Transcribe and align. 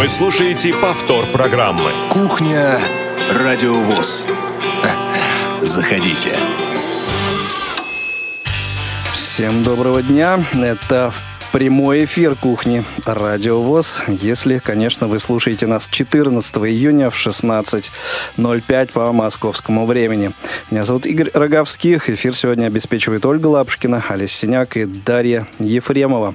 Вы 0.00 0.08
слушаете 0.08 0.72
повтор 0.72 1.26
программы. 1.26 1.90
Кухня 2.08 2.78
Радиовоз. 3.34 4.26
Заходите. 5.60 6.30
Всем 9.12 9.62
доброго 9.62 10.02
дня. 10.02 10.42
Это 10.54 11.12
прямой 11.52 12.06
эфир 12.06 12.34
кухни 12.34 12.82
Радио 13.04 13.60
ВОЗ. 13.60 14.04
Если, 14.08 14.56
конечно, 14.56 15.06
вы 15.06 15.18
слушаете 15.18 15.66
нас 15.66 15.86
14 15.86 16.56
июня 16.56 17.10
в 17.10 17.16
16.05 17.16 18.92
по 18.92 19.12
московскому 19.12 19.84
времени. 19.84 20.32
Меня 20.70 20.86
зовут 20.86 21.04
Игорь 21.04 21.30
Роговских. 21.34 22.08
Эфир 22.08 22.34
сегодня 22.34 22.68
обеспечивает 22.68 23.26
Ольга 23.26 23.48
Лапушкина, 23.48 24.02
Олеся 24.08 24.34
Синяк 24.34 24.78
и 24.78 24.86
Дарья 24.86 25.46
Ефремова. 25.58 26.34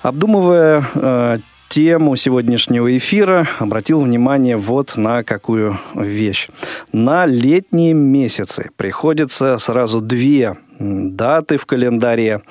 Обдумывая 0.00 0.82
э, 0.94 1.38
тему 1.70 2.16
сегодняшнего 2.16 2.96
эфира 2.96 3.46
обратил 3.60 4.02
внимание 4.02 4.56
вот 4.56 4.96
на 4.96 5.22
какую 5.22 5.78
вещь. 5.94 6.48
На 6.92 7.26
летние 7.26 7.94
месяцы 7.94 8.70
приходится 8.76 9.56
сразу 9.56 10.00
две 10.00 10.56
даты 10.80 11.58
в 11.58 11.66
календаре, 11.66 12.42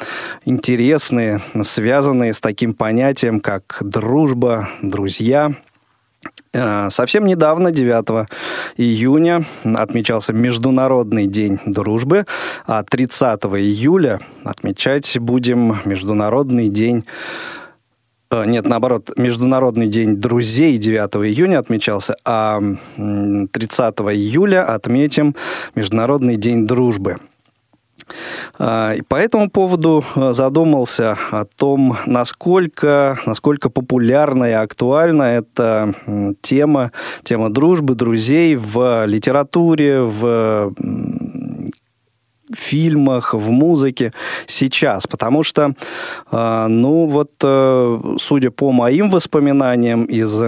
интересные, 0.45 1.41
связанные 1.61 2.33
с 2.33 2.39
таким 2.39 2.73
понятием, 2.73 3.41
как 3.41 3.79
дружба, 3.81 4.69
друзья. 4.81 5.51
Э, 6.53 6.87
совсем 6.89 7.25
недавно, 7.25 7.71
9 7.71 8.29
июня, 8.77 9.45
отмечался 9.65 10.31
Международный 10.31 11.27
день 11.27 11.59
дружбы, 11.65 12.25
а 12.65 12.83
30 12.83 13.41
июля 13.57 14.19
отмечать 14.45 15.19
будем 15.19 15.77
Международный 15.83 16.69
день 16.69 17.03
нет, 18.31 18.67
наоборот, 18.67 19.11
Международный 19.17 19.87
день 19.87 20.17
друзей 20.17 20.77
9 20.77 21.25
июня 21.25 21.57
отмечался, 21.57 22.15
а 22.23 22.59
30 22.95 23.99
июля 24.13 24.65
отметим 24.65 25.35
Международный 25.73 26.35
день 26.35 26.67
дружбы. 26.67 27.17
А, 28.57 28.93
и 28.93 29.01
по 29.01 29.15
этому 29.15 29.49
поводу 29.49 30.03
э, 30.15 30.33
задумался 30.33 31.17
о 31.31 31.45
том, 31.45 31.97
насколько, 32.05 33.17
насколько 33.25 33.69
популярна 33.69 34.45
и 34.45 34.53
актуальна 34.53 35.23
эта 35.23 35.93
тема, 36.41 36.91
тема 37.23 37.49
дружбы, 37.49 37.95
друзей 37.95 38.55
в 38.55 39.05
литературе, 39.05 40.01
в 40.01 40.73
фильмах, 42.53 43.33
в 43.33 43.49
музыке 43.49 44.13
сейчас, 44.45 45.07
потому 45.07 45.43
что, 45.43 45.73
э, 46.31 46.67
ну 46.67 47.05
вот, 47.05 47.31
э, 47.43 48.01
судя 48.19 48.51
по 48.51 48.71
моим 48.71 49.09
воспоминаниям 49.09 50.05
из 50.05 50.43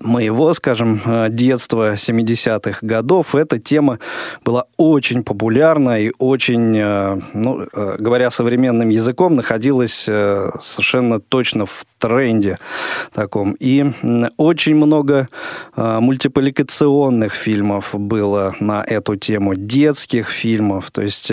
моего, 0.00 0.52
скажем, 0.54 1.00
э, 1.04 1.28
детства 1.30 1.94
70-х 1.94 2.78
годов 2.82 3.34
эта 3.34 3.58
тема 3.58 3.98
была 4.44 4.64
очень 4.76 5.22
популярна 5.22 6.00
и 6.00 6.12
очень, 6.18 6.76
э, 6.76 7.20
ну, 7.34 7.66
э, 7.72 7.96
говоря 7.98 8.30
современным 8.30 8.88
языком, 8.88 9.36
находилась 9.36 9.90
совершенно 10.60 11.20
точно 11.20 11.66
в 11.66 11.84
тренде 11.98 12.58
таком. 13.12 13.56
И 13.60 13.92
очень 14.36 14.74
много 14.74 15.28
мультипликационных 15.76 17.34
фильмов 17.34 17.90
было 17.92 18.54
на 18.60 18.82
эту 18.82 19.16
тему, 19.16 19.54
детских 19.54 20.30
фильмов. 20.30 20.90
То 20.90 21.02
есть 21.02 21.32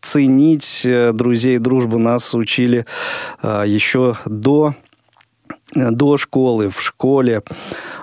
ценить 0.00 0.86
друзей 1.12 1.56
и 1.56 1.58
дружбу 1.58 1.98
нас 1.98 2.34
учили 2.34 2.84
еще 3.42 4.16
до 4.26 4.74
до 5.74 6.16
школы, 6.16 6.70
в 6.70 6.80
школе. 6.80 7.42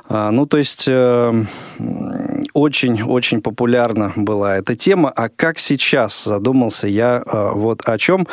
А, 0.08 0.30
ну, 0.31 0.45
то 0.45 0.58
есть 0.58 0.88
очень-очень 2.53 3.38
э, 3.40 3.41
популярна 3.41 4.13
была 4.16 4.57
эта 4.57 4.75
тема. 4.75 5.09
А 5.09 5.29
как 5.29 5.57
сейчас 5.59 6.23
задумался 6.23 6.88
я 6.88 7.23
э, 7.25 7.51
вот 7.53 7.81
о 7.85 7.97
чем? 7.97 8.28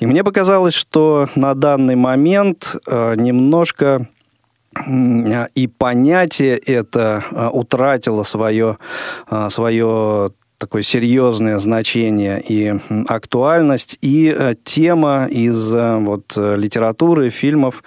И 0.00 0.06
мне 0.06 0.22
показалось, 0.22 0.74
что 0.74 1.28
на 1.34 1.54
данный 1.54 1.96
момент 1.96 2.76
э, 2.86 3.14
немножко 3.16 4.06
и 5.54 5.68
понятие 5.78 6.56
это 6.56 7.22
утратило 7.52 8.24
свое, 8.24 8.78
свое 9.48 10.32
такое 10.64 10.82
серьезное 10.82 11.58
значение 11.58 12.40
и 12.40 12.74
актуальность, 13.06 13.98
и 14.00 14.34
э, 14.34 14.54
тема 14.64 15.26
из 15.30 15.74
э, 15.74 15.96
вот, 15.98 16.32
э, 16.36 16.56
литературы, 16.56 17.28
фильмов, 17.28 17.82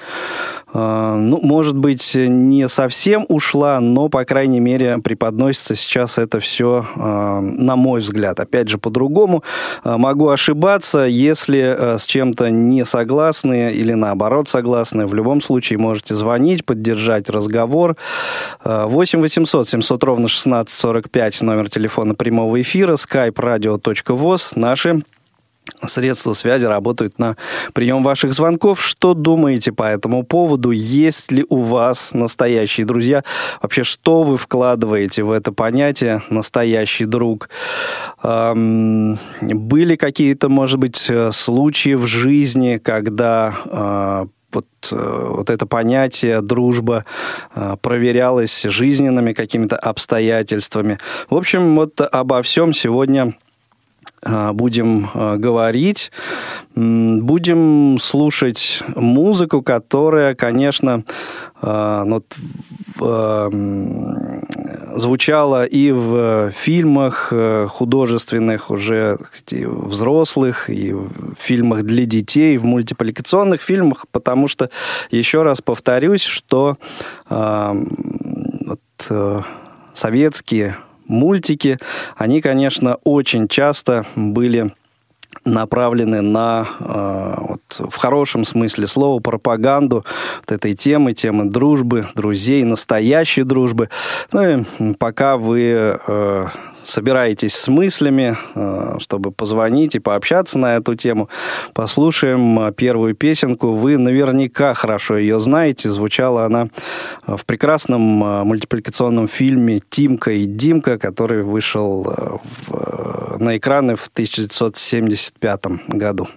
ну, 0.74 1.40
может 1.42 1.78
быть, 1.78 2.14
не 2.16 2.68
совсем 2.68 3.26
ушла, 3.30 3.80
но, 3.80 4.10
по 4.10 4.26
крайней 4.26 4.60
мере, 4.60 4.98
преподносится 5.00 5.76
сейчас 5.76 6.18
это 6.18 6.40
все, 6.40 6.86
на 6.96 7.76
мой 7.76 8.02
взгляд. 8.02 8.40
Опять 8.40 8.68
же, 8.70 8.78
по-другому. 8.78 9.44
Могу 9.84 10.30
ошибаться, 10.30 11.06
если 11.06 11.96
с 11.98 12.06
чем-то 12.06 12.50
не 12.50 12.86
согласны 12.86 13.72
или 13.72 13.94
наоборот 13.94 14.50
согласны. 14.50 15.08
В 15.08 15.14
любом 15.14 15.42
случае 15.42 15.80
можете 15.80 16.16
звонить, 16.16 16.66
поддержать 16.66 17.30
разговор. 17.30 17.96
8 18.64 19.22
800 19.22 19.68
700 19.68 20.04
ровно 20.04 20.26
1645 20.26 21.42
номер 21.42 21.70
телефона 21.70 22.14
прямого 22.16 22.62
эфира, 22.62 22.94
skype 22.94 23.36
radio.voz, 23.36 24.54
наши 24.56 25.02
средства 25.86 26.34
связи 26.34 26.66
работают 26.66 27.20
на 27.20 27.36
прием 27.74 28.04
ваших 28.04 28.34
звонков. 28.34 28.82
Что 28.82 29.14
думаете 29.14 29.72
по 29.72 29.84
этому 29.84 30.24
поводу? 30.24 30.72
Есть 30.72 31.32
ли 31.32 31.46
у 31.50 31.60
вас 31.60 32.14
настоящие 32.14 32.86
друзья? 32.86 33.24
Вообще, 33.62 33.84
что 33.84 34.24
вы 34.24 34.38
вкладываете 34.38 35.24
в 35.24 35.32
это 35.32 35.52
понятие 35.52 36.22
«настоящий 36.30 37.06
друг»? 37.06 37.50
Эм, 38.24 39.18
были 39.42 39.96
какие-то, 39.96 40.50
может 40.50 40.80
быть, 40.80 41.12
случаи 41.32 41.96
в 41.96 42.08
жизни, 42.08 42.80
когда 42.84 43.56
э, 43.66 44.26
вот, 44.52 44.66
э, 44.92 45.32
вот 45.36 45.50
это 45.50 45.66
понятие 45.66 46.42
дружба 46.42 47.06
э, 47.56 47.76
проверялось 47.82 48.64
жизненными 48.64 49.34
какими-то 49.34 49.76
обстоятельствами. 49.78 50.98
В 51.30 51.36
общем, 51.36 51.76
вот 51.76 52.00
обо 52.02 52.42
всем 52.42 52.74
сегодня 52.74 53.28
э, 53.28 53.47
будем 54.54 55.10
говорить. 55.40 56.12
Будем 56.76 57.98
слушать 58.00 58.84
музыку, 58.96 59.62
которая, 59.62 60.36
конечно, 60.36 61.04
ну, 61.62 62.24
звучала 64.98 65.66
и 65.66 65.92
в 65.92 66.52
фильмах 66.52 67.30
э, 67.32 67.68
художественных 67.70 68.72
уже 68.72 69.18
взрослых, 69.52 70.70
и 70.70 70.94
в 70.94 71.36
фильмах 71.38 71.84
для 71.84 72.06
детей, 72.06 72.58
в 72.58 72.66
мультипликационных 72.66 73.62
фильмах, 73.62 74.06
потому 74.12 74.48
что, 74.48 74.70
еще 75.12 75.44
раз 75.44 75.62
повторюсь, 75.62 76.24
что 76.24 76.78
вот, 77.30 78.82
э, 79.10 79.42
советские 79.94 80.78
мультики, 81.08 81.80
они, 82.16 82.42
конечно, 82.42 82.98
очень 83.04 83.48
часто 83.48 84.06
были 84.16 84.72
направлены 85.46 86.22
на, 86.22 86.68
э, 86.80 87.36
вот, 87.40 87.92
в 87.92 87.98
хорошем 87.98 88.44
смысле 88.44 88.88
слова, 88.88 89.20
пропаганду 89.20 90.06
вот 90.40 90.52
этой 90.52 90.74
темы, 90.74 91.14
темы 91.14 91.46
дружбы, 91.46 92.06
друзей, 92.16 92.64
настоящей 92.64 93.44
дружбы. 93.44 93.90
Ну 94.32 94.42
и 94.44 94.94
пока 95.00 95.38
вы 95.38 96.00
э, 96.08 96.48
собираетесь 96.88 97.56
с 97.56 97.68
мыслями, 97.68 98.38
э, 98.56 98.96
чтобы 99.00 99.32
позвонить 99.32 99.96
и 99.96 100.00
пообщаться 100.00 100.58
на 100.58 100.76
эту 100.76 100.96
тему, 100.96 101.30
послушаем 101.74 102.60
э, 102.60 102.72
первую 102.72 103.14
песенку. 103.14 103.74
Вы 103.74 103.98
наверняка 103.98 104.74
хорошо 104.74 105.18
ее 105.18 105.40
знаете. 105.40 105.90
Звучала 105.90 106.46
она 106.46 106.70
э, 107.26 107.36
в 107.36 107.46
прекрасном 107.46 108.02
мультипликационном 108.02 109.28
фильме 109.28 109.80
«Тимка 109.90 110.32
и 110.32 110.46
Димка», 110.46 110.98
который 110.98 111.44
вышел 111.44 112.04
в, 112.68 113.38
на 113.40 113.58
экраны 113.58 113.96
в 113.96 114.08
1975 114.08 115.66
году. 115.90 116.28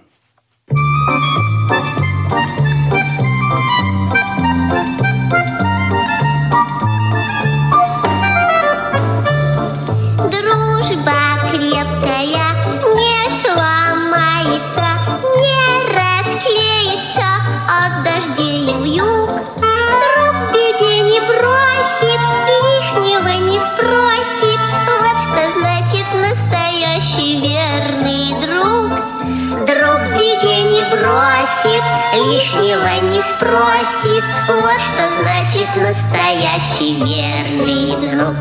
Бросит, 31.61 31.83
лишнего 32.13 33.01
не 33.01 33.21
спросит. 33.21 34.23
Вот 34.47 34.79
что 34.79 35.21
значит 35.21 35.67
настоящий 35.75 36.95
верный 36.95 37.91
друг. 38.09 38.35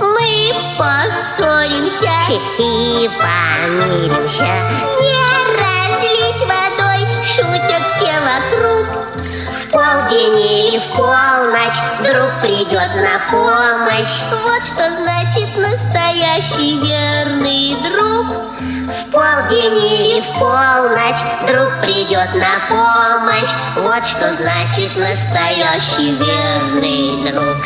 Мы 0.00 0.54
поссоримся 0.76 2.12
и 2.58 3.08
помиримся, 3.18 4.46
не 5.00 5.18
разлить 5.58 6.40
водой, 6.40 7.06
шутят 7.24 7.82
все 7.96 8.14
вокруг. 8.20 8.86
В 9.54 9.70
полдень 9.70 10.40
или 10.40 10.78
в 10.78 10.86
полночь 10.96 11.78
друг 11.98 12.40
придет 12.40 12.90
на 12.96 13.20
помощь. 13.30 14.22
Вот 14.30 14.64
что 14.64 14.90
значит 15.02 15.56
настоящий 15.56 16.78
верный 16.78 17.76
друг. 17.88 18.67
В 18.98 19.10
полдень 19.10 19.76
или 19.76 20.20
в 20.20 20.26
полночь 20.38 21.22
друг 21.46 21.80
придет 21.80 22.34
на 22.34 22.58
помощь. 22.68 23.52
Вот 23.76 24.04
что 24.06 24.34
значит 24.34 24.96
настоящий 24.96 26.14
верный 26.14 27.30
друг. 27.30 27.58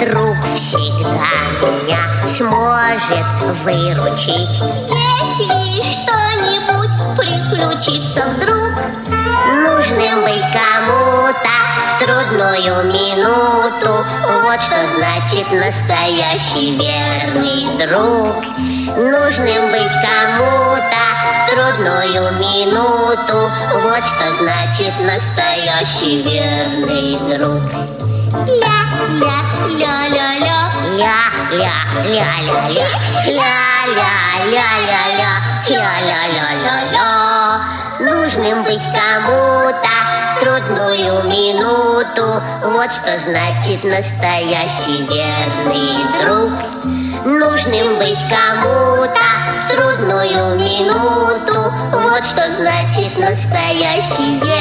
Друг 0.00 0.36
всегда 0.54 1.32
меня 1.62 2.02
сможет 2.26 3.26
выручить, 3.62 4.62
если 4.88 5.82
что-нибудь 5.82 6.94
приключится 7.16 8.30
вдруг. 8.30 8.91
Нужным 9.44 10.22
быть 10.22 10.44
кому-то 10.52 11.48
в 11.88 11.98
трудную 11.98 12.84
минуту, 12.84 14.04
вот 14.44 14.60
что 14.60 14.86
значит 14.96 15.50
настоящий 15.50 16.76
верный 16.76 17.66
друг. 17.76 18.44
Нужным 18.96 19.70
быть 19.70 19.96
кому-то 20.00 21.04
в 21.34 21.36
трудную 21.50 22.32
минуту, 22.38 23.50
вот 23.82 24.04
что 24.04 24.32
значит 24.34 24.94
настоящий 25.00 26.22
верный 26.22 27.18
друг. 27.36 27.62
Ля-ля-ля-ля-ля, 28.46 30.62
ля-ля-ля-ля-ля, 31.50 32.86
ля-ля-ля-ля-ля, 33.26 35.32
ля-ля-ля-ля-ля. 35.68 37.21
Нужным 38.02 38.64
быть 38.64 38.82
кому-то 38.82 39.88
в 40.34 40.40
трудную 40.40 41.22
минуту, 41.22 42.42
вот 42.64 42.92
что 42.92 43.16
значит 43.20 43.84
настоящий 43.84 45.06
верный 45.06 46.02
друг. 46.20 46.52
Нужным 47.24 47.98
быть 47.98 48.18
кому-то 48.28 49.20
в 49.54 49.68
трудную 49.70 50.58
минуту, 50.58 51.72
вот 51.92 52.24
что 52.24 52.50
значит 52.50 53.16
настоящий 53.16 54.34
верный 54.34 54.51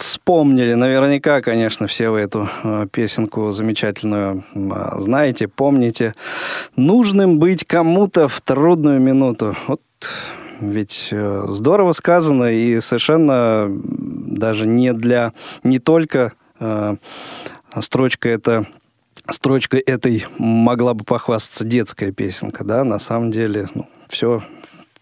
вот 0.00 0.02
вспомнили, 0.02 0.74
наверняка, 0.74 1.42
конечно, 1.42 1.86
все 1.86 2.08
вы 2.08 2.20
эту 2.20 2.48
э, 2.64 2.86
песенку 2.90 3.50
замечательную 3.50 4.44
э, 4.54 4.90
знаете, 4.98 5.46
помните. 5.46 6.14
Нужным 6.76 7.38
быть 7.38 7.64
кому-то 7.66 8.26
в 8.26 8.40
трудную 8.40 8.98
минуту. 8.98 9.54
Вот 9.66 9.82
ведь 10.60 11.08
э, 11.12 11.44
здорово 11.48 11.92
сказано 11.92 12.50
и 12.50 12.80
совершенно 12.80 13.68
даже 13.70 14.66
не 14.66 14.94
для, 14.94 15.32
не 15.64 15.78
только 15.78 16.32
э, 16.60 16.96
строчка 17.80 18.30
это 18.30 18.66
строчка 19.28 19.76
этой 19.76 20.24
могла 20.38 20.94
бы 20.94 21.04
похвастаться 21.04 21.64
детская 21.64 22.10
песенка, 22.10 22.64
да, 22.64 22.84
на 22.84 22.98
самом 22.98 23.30
деле, 23.30 23.68
ну, 23.74 23.86
все, 24.08 24.42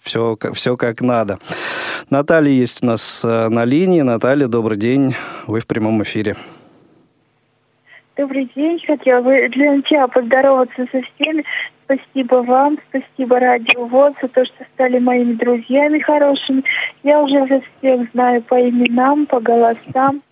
все, 0.08 0.36
все 0.54 0.76
как 0.76 1.00
надо. 1.00 1.38
Наталья 2.10 2.50
есть 2.50 2.82
у 2.82 2.86
нас 2.86 3.24
э, 3.24 3.48
на 3.48 3.64
линии. 3.64 4.00
Наталья, 4.00 4.48
добрый 4.48 4.78
день. 4.78 5.14
Вы 5.46 5.60
в 5.60 5.66
прямом 5.66 6.02
эфире. 6.02 6.36
Добрый 8.16 8.50
день. 8.56 8.82
Хотела 8.86 9.20
бы 9.20 9.48
для 9.50 9.74
начала 9.74 10.08
поздороваться 10.08 10.86
со 10.90 11.00
всеми. 11.02 11.44
Спасибо 11.84 12.36
вам, 12.42 12.78
спасибо 12.88 13.40
Радио 13.40 13.86
ВОЗ 13.86 14.12
за 14.20 14.28
то, 14.28 14.44
что 14.44 14.64
стали 14.74 14.98
моими 14.98 15.34
друзьями 15.34 16.00
хорошими. 16.00 16.62
Я 17.02 17.22
уже 17.22 17.46
вас 17.46 17.62
всех 17.78 18.10
знаю 18.12 18.42
по 18.42 18.60
именам, 18.60 19.24
по 19.24 19.40
голосам. 19.40 20.22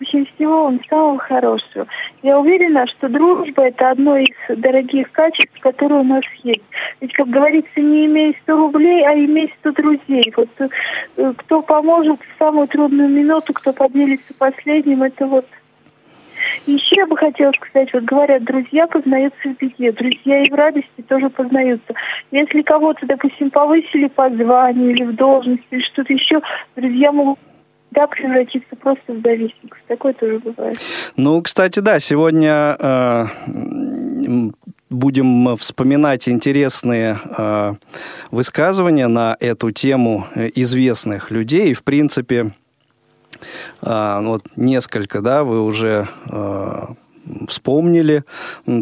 Общем, 0.00 0.26
всего 0.26 0.64
вам 0.64 0.80
самого 0.88 1.18
хорошего. 1.18 1.86
Я 2.22 2.38
уверена, 2.38 2.86
что 2.86 3.08
дружба– 3.08 3.62
это 3.68 3.90
одно 3.90 4.18
из 4.18 4.34
дорогих 4.48 5.10
качеств, 5.10 5.58
которые 5.60 6.00
у 6.00 6.04
нас 6.04 6.22
есть. 6.42 6.64
Ведь, 7.00 7.12
как 7.14 7.28
говорится, 7.28 7.80
не 7.80 8.06
имей 8.06 8.36
100 8.42 8.56
рублей, 8.56 9.06
а 9.06 9.14
имей 9.14 9.52
100 9.60 9.72
друзей. 9.72 10.32
Вот 10.36 10.50
э, 10.58 11.32
кто 11.36 11.62
поможет 11.62 12.20
в 12.20 12.38
самую 12.38 12.68
трудную 12.68 13.08
минуту, 13.08 13.54
кто 13.54 13.72
поделится 13.72 14.34
последним, 14.34 15.02
это 15.02 15.26
вот 15.26 15.46
еще 16.66 16.96
я 16.96 17.06
бы 17.06 17.16
хотела 17.16 17.52
сказать, 17.52 17.92
вот 17.92 18.04
говорят, 18.04 18.44
друзья 18.44 18.86
познаются 18.86 19.48
в 19.48 19.56
беде, 19.56 19.92
друзья 19.92 20.42
и 20.42 20.50
в 20.50 20.54
радости 20.54 21.02
тоже 21.08 21.30
познаются. 21.30 21.94
Если 22.30 22.62
кого-то, 22.62 23.06
допустим, 23.06 23.50
повысили 23.50 24.08
по 24.08 24.28
званию 24.30 24.90
или 24.90 25.04
в 25.04 25.14
должности, 25.14 25.66
или 25.70 25.82
что-то 25.82 26.12
еще, 26.12 26.40
друзья 26.76 27.12
могут 27.12 27.38
да, 27.96 28.06
превратиться 28.06 28.76
просто 28.76 29.14
в 29.14 29.22
зависимость. 29.22 29.86
Такое 29.88 30.12
тоже 30.12 30.38
бывает. 30.38 30.78
Ну, 31.16 31.40
кстати, 31.40 31.80
да, 31.80 31.98
сегодня 31.98 32.76
э, 32.78 33.24
будем 34.90 35.56
вспоминать 35.56 36.28
интересные 36.28 37.18
э, 37.36 37.74
высказывания 38.30 39.08
на 39.08 39.34
эту 39.40 39.70
тему 39.70 40.26
известных 40.54 41.30
людей. 41.30 41.70
И, 41.70 41.74
в 41.74 41.82
принципе, 41.84 42.52
э, 43.80 44.18
вот 44.22 44.42
несколько, 44.56 45.22
да, 45.22 45.42
вы 45.42 45.62
уже 45.62 46.06
э, 46.30 46.86
вспомнили 47.48 48.24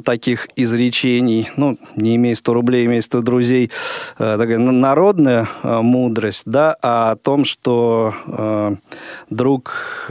таких 0.05 0.49
изречений, 0.57 1.51
ну, 1.57 1.79
не 1.97 2.17
имей 2.17 2.35
100 2.35 2.55
рублей, 2.55 2.87
имей 2.87 3.03
100 3.03 3.23
друзей, 3.23 3.71
э, 4.19 4.37
такая 4.39 4.59
народная 4.59 5.49
э, 5.63 5.81
мудрость, 5.81 6.45
да, 6.47 6.77
а 6.83 7.13
о 7.13 7.17
том, 7.17 7.45
что 7.45 8.15
э, 8.27 8.77
друг 9.31 10.11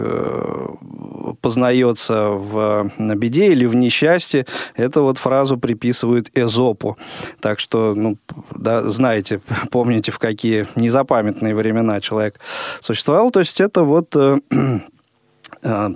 познается 1.41 2.29
в 2.29 2.91
беде 2.97 3.51
или 3.51 3.65
в 3.65 3.75
несчастье, 3.75 4.45
это 4.75 5.01
вот 5.01 5.17
фразу 5.17 5.57
приписывают 5.57 6.29
Эзопу. 6.35 6.97
Так 7.39 7.59
что, 7.59 7.93
ну, 7.95 8.17
да, 8.55 8.89
знаете, 8.89 9.41
помните, 9.71 10.11
в 10.11 10.19
какие 10.19 10.67
незапамятные 10.75 11.55
времена 11.55 12.01
человек 12.01 12.39
существовал. 12.81 13.31
То 13.31 13.39
есть 13.39 13.61
это 13.61 13.83
вот 13.83 14.15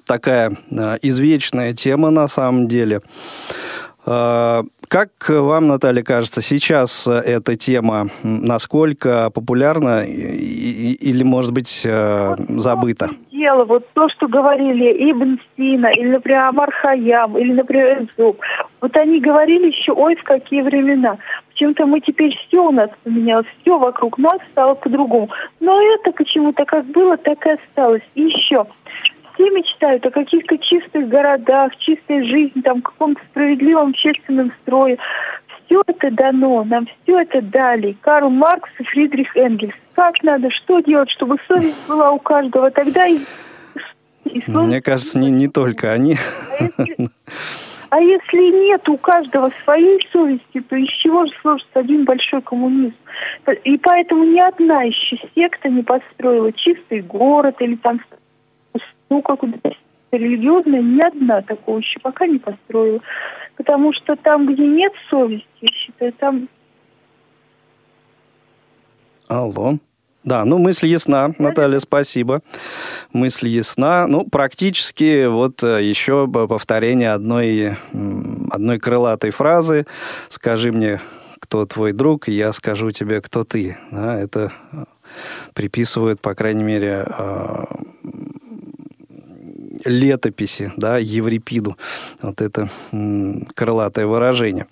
такая 0.05 0.57
э, 0.71 0.97
извечная 1.01 1.73
тема 1.73 2.09
на 2.09 2.27
самом 2.27 2.67
деле. 2.67 3.01
Э, 4.05 4.63
как 4.87 5.09
вам, 5.27 5.67
Наталья, 5.67 6.03
кажется, 6.03 6.41
сейчас 6.41 7.07
эта 7.07 7.55
тема 7.57 8.07
насколько 8.23 9.29
популярна 9.31 10.05
или, 10.05 11.23
может 11.23 11.51
быть, 11.51 11.85
забыта? 11.85 13.09
Дело, 13.31 13.65
вот 13.65 13.85
то, 13.93 14.07
что 14.09 14.27
говорили 14.27 15.11
Ибн 15.11 15.39
Сина, 15.55 15.87
или, 15.87 16.07
например, 16.07 16.39
Амар 16.45 16.71
Хаям, 16.71 17.37
или, 17.37 17.53
например, 17.53 18.07
Зуб, 18.17 18.39
вот 18.81 18.95
они 18.97 19.19
говорили 19.19 19.67
еще, 19.67 19.91
ой, 19.91 20.15
в 20.15 20.23
какие 20.23 20.61
времена. 20.61 21.17
Почему-то 21.49 21.85
мы 21.85 21.99
теперь 22.01 22.35
все 22.47 22.63
у 22.63 22.71
нас 22.71 22.89
поменялось, 23.03 23.47
все 23.61 23.77
вокруг 23.77 24.17
нас 24.17 24.37
стало 24.51 24.75
по-другому. 24.75 25.29
Но 25.59 25.81
это 25.81 26.11
почему-то 26.11 26.65
как 26.65 26.85
было, 26.85 27.17
так 27.17 27.45
и 27.45 27.51
осталось. 27.51 28.03
И 28.15 28.21
еще, 28.21 28.65
все 29.37 29.49
мечтают 29.51 30.05
о 30.05 30.11
каких-то 30.11 30.57
чистых 30.57 31.07
городах, 31.07 31.75
чистой 31.77 32.25
жизни, 32.25 32.61
там, 32.61 32.81
каком-то 32.81 33.21
справедливом 33.29 33.89
общественном 33.89 34.51
строе. 34.61 34.97
Все 35.65 35.81
это 35.85 36.09
дано, 36.11 36.63
нам 36.63 36.87
все 37.03 37.19
это 37.19 37.41
дали. 37.41 37.95
Карл 38.01 38.29
Маркс 38.29 38.69
и 38.79 38.83
Фридрих 38.83 39.35
Энгельс. 39.35 39.75
Как 39.93 40.21
надо, 40.23 40.49
что 40.49 40.79
делать, 40.79 41.09
чтобы 41.11 41.37
совесть 41.47 41.87
была 41.87 42.11
у 42.11 42.19
каждого? 42.19 42.71
Тогда 42.71 43.05
и... 43.05 43.17
и 44.25 44.41
Мне 44.47 44.81
кажется, 44.81 45.19
не, 45.19 45.29
не 45.29 45.47
только 45.47 45.91
они. 45.91 46.17
А 46.59 46.63
если, 46.63 47.09
а 47.89 47.99
если 48.01 48.67
нет 48.67 48.89
у 48.89 48.97
каждого 48.97 49.51
своей 49.63 49.99
совести, 50.11 50.61
то 50.61 50.75
из 50.75 50.89
чего 50.89 51.25
же 51.25 51.31
сложится 51.41 51.79
один 51.79 52.05
большой 52.05 52.41
коммунизм? 52.41 52.95
И 53.65 53.77
поэтому 53.77 54.23
ни 54.23 54.39
одна 54.39 54.83
еще 54.83 55.17
секта 55.35 55.69
не 55.69 55.83
построила 55.83 56.51
чистый 56.53 57.01
город 57.01 57.57
или 57.59 57.75
там 57.75 57.99
ну, 59.09 59.21
как 59.21 59.41
религиозная, 60.11 60.81
ни 60.81 61.01
одна 61.01 61.41
такого 61.41 61.79
еще 61.79 61.99
пока 61.99 62.27
не 62.27 62.39
построила. 62.39 62.99
Потому 63.55 63.91
что 63.93 64.15
там, 64.15 64.45
где 64.51 64.65
нет 64.65 64.93
совести, 65.09 65.47
я 65.61 65.69
считаю, 65.71 66.13
там 66.13 66.47
Алло. 69.27 69.77
Да, 70.23 70.43
ну 70.45 70.57
мысль 70.57 70.87
ясна, 70.87 71.33
Наталья, 71.37 71.79
спасибо. 71.79 72.41
Мысль 73.13 73.47
ясна. 73.47 74.07
Ну, 74.07 74.25
практически 74.25 75.25
вот 75.25 75.63
э, 75.63 75.83
еще 75.83 76.27
повторение 76.27 77.13
одной, 77.13 77.77
одной 78.51 78.79
крылатой 78.79 79.31
фразы. 79.31 79.85
Скажи 80.27 80.73
мне, 80.73 80.99
кто 81.39 81.65
твой 81.65 81.93
друг, 81.93 82.27
я 82.27 82.51
скажу 82.51 82.91
тебе, 82.91 83.21
кто 83.21 83.45
ты. 83.45 83.77
Да, 83.89 84.19
это 84.19 84.51
э, 84.73 84.83
приписывают, 85.53 86.19
по 86.19 86.35
крайней 86.35 86.63
мере, 86.63 87.05
э, 87.07 87.63
летописи, 89.87 90.71
да, 90.77 90.97
Еврипиду. 90.97 91.77
Вот 92.21 92.41
это 92.41 92.69
крылатое 93.55 94.05
выражение. 94.05 94.67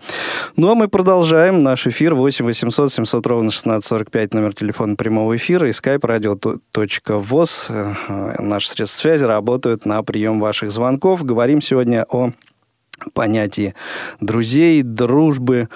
Ну, 0.56 0.72
а 0.72 0.76
мы 0.76 0.88
продолжаем 0.88 1.64
наш 1.64 1.88
эфир 1.88 2.16
8 2.16 2.46
800 2.46 2.92
700 2.92 3.28
ровно 3.28 3.50
1645, 3.50 4.34
номер 4.34 4.54
телефона 4.54 4.96
прямого 4.96 5.36
эфира 5.36 5.68
и 5.68 5.72
skype 5.72 6.02
radio.voz. 6.02 7.66
Э, 7.70 8.42
наши 8.42 8.70
средства 8.70 9.02
связи 9.02 9.24
работают 9.24 9.86
на 9.86 10.04
прием 10.04 10.40
ваших 10.40 10.72
звонков. 10.72 11.24
Говорим 11.24 11.62
сегодня 11.62 12.06
о 12.10 12.32
понятии 13.14 13.74
друзей, 14.20 14.82
дружбы, 14.82 15.70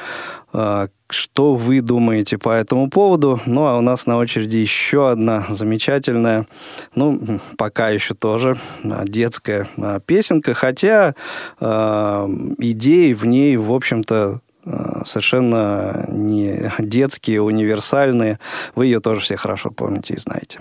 э, 0.54 0.88
что 1.10 1.56
вы 1.56 1.82
думаете 1.82 2.38
по 2.38 2.50
этому 2.50 2.90
поводу? 2.90 3.40
Ну, 3.46 3.66
а 3.66 3.78
у 3.78 3.82
нас 3.82 4.06
на 4.06 4.18
очереди 4.18 4.58
еще 4.58 5.10
одна 5.10 5.46
замечательная, 5.50 6.48
ну, 6.96 7.40
пока 7.58 7.90
еще 7.90 8.14
тоже 8.14 8.58
а, 8.84 9.06
детская 9.06 9.68
а, 9.78 10.00
песенка, 10.00 10.54
хотя 10.54 11.16
э, 11.60 11.66
идеи 12.60 13.14
в 13.14 13.26
ней, 13.26 13.58
в 13.58 13.74
общем-то, 13.74 14.42
совершенно 15.04 16.06
не 16.10 16.72
детские, 16.78 17.42
универсальные. 17.42 18.40
Вы 18.76 18.86
ее 18.86 19.00
тоже 19.00 19.22
все 19.22 19.36
хорошо 19.36 19.72
помните 19.72 20.14
и 20.14 20.18
знаете. 20.18 20.60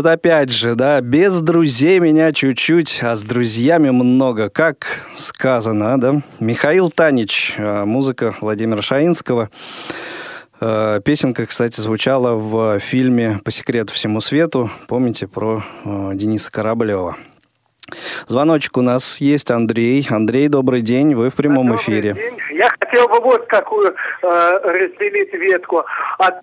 Вот 0.00 0.06
опять 0.06 0.50
же, 0.50 0.76
да, 0.76 0.98
без 1.02 1.42
друзей 1.42 1.98
меня 1.98 2.32
чуть-чуть, 2.32 3.00
а 3.02 3.16
с 3.16 3.22
друзьями 3.22 3.90
много, 3.90 4.48
как 4.48 4.86
сказано, 5.14 6.00
да. 6.00 6.22
Михаил 6.38 6.90
Танич, 6.90 7.54
э, 7.58 7.84
музыка 7.84 8.34
Владимира 8.40 8.80
Шаинского. 8.80 9.50
Э, 10.58 11.00
песенка, 11.04 11.44
кстати, 11.44 11.82
звучала 11.82 12.34
в 12.34 12.78
фильме 12.80 13.40
«По 13.44 13.50
секрету 13.50 13.92
всему 13.92 14.22
свету». 14.22 14.70
Помните 14.88 15.28
про 15.28 15.62
э, 15.84 16.10
Дениса 16.14 16.50
Кораблева? 16.50 17.18
Звоночек 18.26 18.78
у 18.78 18.82
нас 18.82 19.20
есть 19.20 19.50
Андрей. 19.50 20.06
Андрей, 20.08 20.48
добрый 20.48 20.80
день, 20.80 21.14
вы 21.14 21.28
в 21.28 21.34
прямом 21.34 21.68
добрый 21.68 21.82
эфире. 21.82 22.14
День. 22.14 22.38
Я 22.56 22.70
хотел 22.80 23.06
бы 23.06 23.20
вот 23.20 23.46
какую 23.48 23.94
э, 24.22 24.60
разделить 24.62 25.34
ветку. 25.34 25.84
От 26.18 26.36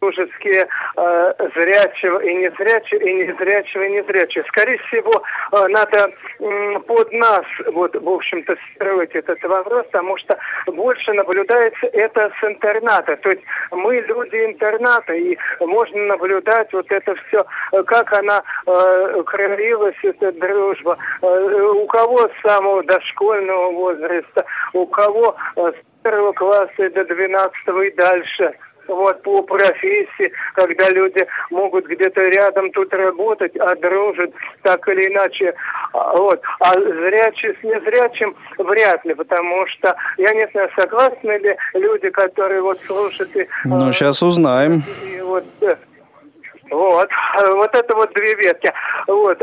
дружеские 0.00 0.66
э, 0.96 1.32
зрячего 1.54 2.20
и 2.20 2.34
незрячего, 2.34 3.00
и 3.00 3.12
незрячего 3.12 3.82
и 3.82 3.90
незрячего. 3.90 4.44
Скорее 4.48 4.78
всего, 4.78 5.22
э, 5.52 5.66
надо 5.68 6.10
э, 6.38 6.78
под 6.86 7.12
нас, 7.12 7.44
вот, 7.72 7.94
в 7.94 8.08
общем-то, 8.08 8.56
строить 8.74 9.14
этот 9.14 9.42
вопрос, 9.42 9.84
потому 9.86 10.16
что 10.18 10.38
больше 10.66 11.12
наблюдается 11.12 11.86
это 11.88 12.30
с 12.40 12.44
интерната. 12.44 13.16
То 13.16 13.30
есть 13.30 13.42
мы 13.70 13.96
люди 13.96 14.36
интерната, 14.36 15.12
и 15.12 15.36
можно 15.60 16.06
наблюдать 16.06 16.72
вот 16.72 16.90
это 16.90 17.14
все, 17.26 17.44
как 17.84 18.12
она 18.12 18.42
э, 18.66 19.22
крылилась, 19.26 19.96
эта 20.02 20.32
дружба. 20.32 20.96
Э, 21.22 21.26
у 21.26 21.86
кого 21.86 22.28
с 22.28 22.42
самого 22.42 22.82
дошкольного 22.84 23.70
возраста, 23.72 24.46
у 24.72 24.86
кого 24.86 25.36
э, 25.56 25.72
с 25.72 26.02
первого 26.02 26.32
класса 26.32 26.90
до 26.90 27.04
двенадцатого 27.04 27.82
и 27.82 27.94
дальше– 27.94 28.54
вот 28.94 29.22
по 29.22 29.42
профессии, 29.42 30.32
когда 30.54 30.90
люди 30.90 31.26
могут 31.50 31.86
где-то 31.86 32.20
рядом 32.22 32.70
тут 32.72 32.92
работать, 32.92 33.56
а 33.56 33.74
дружат 33.76 34.30
так 34.62 34.86
или 34.88 35.08
иначе. 35.08 35.54
А, 35.92 36.16
вот. 36.16 36.40
А 36.60 36.72
зрячий 36.72 37.56
с 37.60 37.62
незрячим 37.62 38.34
вряд 38.58 39.04
ли, 39.04 39.14
потому 39.14 39.66
что 39.68 39.94
я 40.18 40.32
не 40.34 40.46
знаю, 40.52 40.70
согласны 40.76 41.38
ли 41.38 41.56
люди, 41.74 42.10
которые 42.10 42.62
вот 42.62 42.80
слушают... 42.86 43.34
И, 43.36 43.46
ну, 43.64 43.90
сейчас 43.92 44.22
узнаем. 44.22 44.82
И 45.04 45.20
вот, 45.20 45.44
э, 45.62 45.76
вот, 46.70 47.08
вот 47.48 47.74
это 47.74 47.94
вот 47.94 48.12
две 48.14 48.34
ветки. 48.34 48.72
Вот. 49.06 49.40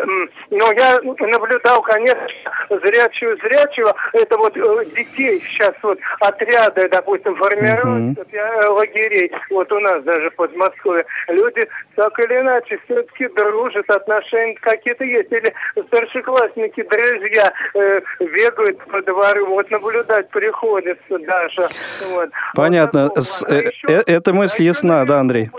Но 0.49 0.71
я 0.71 0.99
наблюдал, 1.03 1.81
конечно, 1.81 2.27
зрячую 2.69 3.37
зрячего. 3.37 3.95
Это 4.13 4.37
вот 4.37 4.55
э, 4.55 4.85
детей 4.95 5.41
сейчас 5.41 5.73
вот 5.81 5.99
отряды, 6.19 6.87
допустим, 6.89 7.35
формируют 7.35 8.17
uh-huh. 8.17 8.69
лагерей. 8.69 9.31
Вот 9.49 9.71
у 9.71 9.79
нас 9.79 10.03
даже 10.03 10.31
под 10.31 10.55
Москвой. 10.55 11.03
Люди 11.27 11.67
так 11.95 12.17
или 12.19 12.39
иначе 12.39 12.79
все-таки 12.85 13.27
дружат, 13.29 13.89
отношения 13.89 14.55
какие-то 14.61 15.03
есть. 15.03 15.31
Или 15.31 15.53
старшеклассники, 15.87 16.83
друзья 16.83 17.51
э, 17.73 18.01
бегают 18.19 18.77
по 18.85 19.01
двору. 19.01 19.47
Вот 19.47 19.69
наблюдать 19.71 20.29
приходится 20.29 21.19
даже. 21.19 21.67
Вот. 22.09 22.29
Понятно. 22.55 23.09
Вот 23.15 23.23
С, 23.23 23.43
э, 23.49 23.71
э, 23.87 24.01
эта 24.07 24.33
мысль 24.33 24.63
ясна, 24.63 25.05
да, 25.05 25.19
Андрей? 25.19 25.49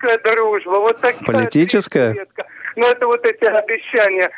Политическая 0.00 0.18
дружба. 0.18 0.70
Вот 0.80 1.00
такая 1.00 1.20
политическая? 1.26 2.26
Ну, 2.76 2.86
это 2.86 3.06
вот 3.06 3.24
эти 3.24 3.44
обещания, 3.44 4.30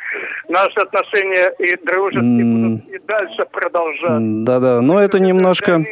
наши 0.49 0.79
отношения 0.79 1.53
и 1.59 1.77
дружеские 1.85 2.43
mm. 2.43 2.69
будут 2.69 2.89
и 2.89 2.99
дальше 3.07 3.43
продолжаться. 3.51 4.17
Да-да, 4.19 4.81
но 4.81 4.99
это, 4.99 5.17
это 5.17 5.19
немножко... 5.19 5.83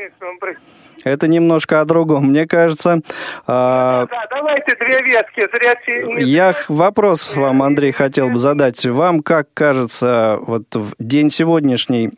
Это 1.04 1.28
немножко 1.28 1.82
о 1.82 1.86
другом. 1.86 2.26
Мне 2.26 2.46
кажется... 2.46 3.00
А... 3.48 4.06
Да, 4.06 4.28
давайте 4.30 4.76
две 4.76 5.02
ветки. 5.02 5.48
Зря 5.52 6.20
Я 6.20 6.56
вопрос 6.68 7.36
вам, 7.36 7.64
Андрей, 7.64 7.92
хотел 7.92 8.30
бы 8.30 8.38
задать. 8.38 8.86
Вам 8.86 9.24
как 9.24 9.48
кажется, 9.56 10.38
вот 10.42 10.66
в 10.76 10.94
день 11.00 11.32
сегодняшний 11.32 12.12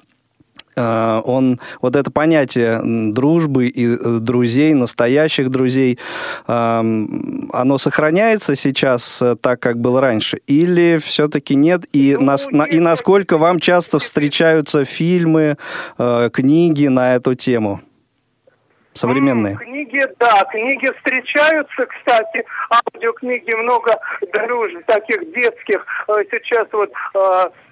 он 0.82 1.60
вот 1.82 1.96
это 1.96 2.12
понятие 2.12 2.82
дружбы 3.12 3.68
и 3.68 3.96
э, 3.96 4.20
друзей, 4.20 4.74
настоящих 4.74 5.50
друзей, 5.50 6.00
эм, 6.48 7.50
оно 7.54 7.78
сохраняется 7.78 8.56
сейчас 8.56 9.22
э, 9.22 9.36
так, 9.40 9.60
как 9.60 9.80
было 9.80 10.02
раньше, 10.02 10.40
или 10.48 10.98
все-таки 10.98 11.56
нет? 11.56 11.86
И, 11.94 12.16
ну, 12.18 12.26
нас, 12.26 12.48
нет, 12.52 12.74
и 12.74 12.80
насколько 12.80 13.38
вам 13.38 13.60
часто 13.60 14.00
встречаются 14.00 14.86
фильмы, 14.86 15.58
книги 16.32 16.88
на 16.88 17.16
эту 17.16 17.36
тему? 17.36 17.82
Современные? 18.94 19.56
Книги, 19.58 20.02
да, 20.20 20.44
книги 20.52 20.92
встречаются, 20.98 21.86
кстати, 21.86 22.46
аудиокниги 22.70 23.54
много 23.56 23.98
дружб, 24.34 24.86
таких 24.86 25.34
детских. 25.34 25.86
Сейчас 26.32 26.68
вот 26.72 26.92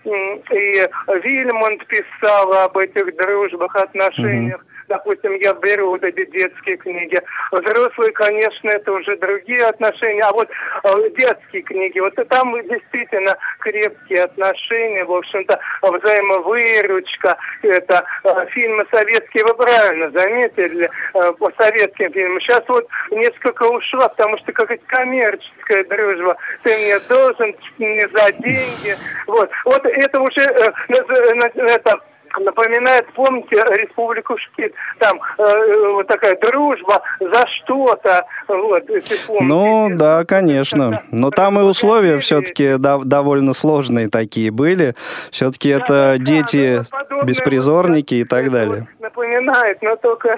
и 0.06 0.88
Вильмонт 1.24 1.86
писал 1.88 2.54
об 2.54 2.78
этих 2.78 3.16
дружбах, 3.16 3.76
отношениях 3.76 4.66
допустим, 4.92 5.34
я 5.36 5.54
беру 5.54 5.92
вот 5.92 6.04
эти 6.04 6.26
детские 6.32 6.76
книги. 6.76 7.18
Взрослые, 7.52 8.12
конечно, 8.12 8.70
это 8.70 8.92
уже 8.92 9.16
другие 9.18 9.64
отношения, 9.64 10.24
а 10.24 10.34
вот 10.34 10.50
э, 10.50 11.10
детские 11.18 11.62
книги, 11.62 12.00
вот 12.00 12.16
там 12.28 12.54
действительно 12.68 13.38
крепкие 13.60 14.24
отношения, 14.24 15.06
в 15.06 15.14
общем-то, 15.14 15.58
взаимовыручка, 15.82 17.38
это 17.64 18.04
э, 18.24 18.46
фильмы 18.50 18.86
советские, 18.92 19.46
вы 19.46 19.54
правильно 19.54 20.12
заметили, 20.12 20.90
э, 21.14 21.34
по 21.40 21.50
советским 21.58 22.12
фильмам. 22.12 22.42
Сейчас 22.42 22.64
вот 22.68 22.86
несколько 23.12 23.64
ушла, 23.64 24.10
потому 24.10 24.38
что 24.40 24.52
какая-то 24.52 24.84
коммерческая 24.88 25.86
дружба. 25.86 26.36
Ты 26.64 26.76
мне 26.76 27.00
должен 27.08 27.56
не 27.80 28.08
за 28.10 28.32
деньги. 28.34 28.96
Вот, 29.28 29.50
вот 29.64 29.86
это 29.86 30.20
уже 30.20 30.42
это 30.42 32.02
напоминает, 32.40 33.08
помните, 33.14 33.56
Республику 33.56 34.38
Шкит, 34.38 34.74
там 35.00 35.20
э, 35.38 35.44
э, 35.44 35.92
вот 35.94 36.08
такая 36.08 36.38
дружба 36.40 37.02
за 37.20 37.46
что-то, 37.48 38.26
вот, 38.48 38.90
если 38.90 39.16
помните. 39.28 39.46
Ну, 39.46 39.90
да, 39.94 40.26
конечно. 40.26 41.04
Но 41.12 41.30
там 41.32 41.60
и 41.60 41.64
условия 41.64 42.18
все-таки 42.20 42.76
дов- 42.78 43.06
довольно 43.06 43.54
сложные 43.54 44.10
такие 44.10 44.52
были. 44.52 44.96
Все-таки 45.32 45.72
да, 45.72 45.78
это 45.78 45.88
да, 45.88 46.18
дети, 46.18 46.82
да, 46.92 47.24
беспризорники 47.24 48.16
вот, 48.16 48.22
и 48.22 48.24
так 48.26 48.52
далее. 48.52 48.88
Напоминает, 49.00 49.82
но 49.82 49.96
только 49.96 50.38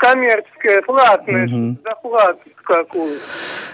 коммерческая, 0.00 0.82
платная, 0.82 1.46
угу. 1.46 1.76
за 1.84 2.36
какую. 2.64 3.18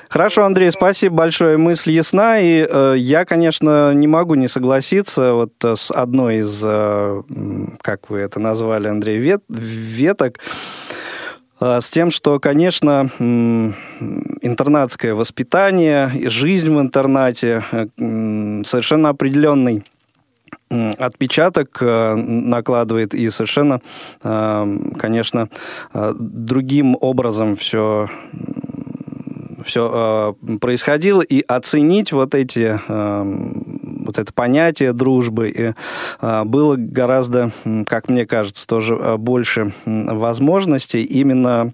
Хорошо, 0.09 0.45
Андрей, 0.45 0.71
спасибо 0.71 1.17
большое. 1.17 1.57
Мысль 1.57 1.93
ясна. 1.93 2.41
И 2.41 2.67
э, 2.69 2.95
я, 2.97 3.25
конечно, 3.25 3.95
не 3.95 4.07
могу 4.07 4.35
не 4.35 4.49
согласиться 4.49 5.35
вот 5.35 5.53
э, 5.65 5.77
с 5.77 5.91
одной 5.91 6.37
из, 6.37 6.62
э, 6.65 7.23
как 7.81 8.11
вы 8.11 8.19
это 8.19 8.41
назвали, 8.41 8.89
Андрей, 8.89 9.19
вет, 9.19 9.43
веток 9.49 10.39
э, 11.61 11.81
с 11.81 11.91
тем, 11.91 12.11
что, 12.11 12.41
конечно, 12.41 13.11
интернатское 14.41 15.15
воспитание, 15.15 16.11
жизнь 16.29 16.75
в 16.75 16.81
интернате 16.81 17.62
э, 17.73 17.87
совершенно 18.65 19.11
определенный 19.11 19.85
отпечаток 20.69 21.79
э, 21.81 22.15
накладывает 22.15 23.15
и 23.15 23.31
совершенно, 23.31 23.81
э, 24.23 24.79
конечно, 24.99 25.49
э, 25.95 26.13
другим 26.19 26.97
образом 27.01 27.57
все 27.57 28.09
все 29.65 30.37
происходило, 30.61 31.23
и 31.23 31.43
оценить 31.49 32.13
вот 32.13 32.37
эти 32.37 32.79
вот 32.89 34.17
это 34.17 34.33
понятие 34.33 34.93
дружбы 34.93 35.49
и, 35.49 35.73
было 36.45 36.77
гораздо, 36.77 37.51
как 37.89 38.09
мне 38.09 38.27
кажется, 38.27 38.65
тоже 38.65 38.97
больше 39.19 39.73
возможностей 39.85 41.03
именно 41.03 41.73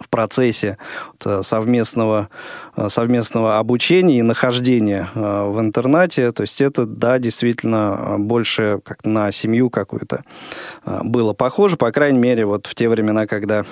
в 0.00 0.08
процессе 0.08 0.78
э, 1.24 1.42
совместного, 1.42 2.28
э, 2.76 2.88
совместного 2.88 3.58
обучения 3.58 4.18
и 4.18 4.22
нахождения 4.22 5.08
э, 5.14 5.44
в 5.44 5.60
интернате. 5.60 6.32
То 6.32 6.42
есть 6.42 6.60
это, 6.60 6.86
да, 6.86 7.18
действительно 7.18 8.16
больше 8.18 8.80
как 8.84 9.04
на 9.04 9.30
семью 9.30 9.70
какую-то 9.70 10.24
было 10.84 11.32
похоже, 11.34 11.76
по 11.76 11.92
крайней 11.92 12.18
мере, 12.18 12.46
вот 12.46 12.66
в 12.66 12.74
те 12.74 12.88
времена, 12.88 13.26
когда 13.26 13.64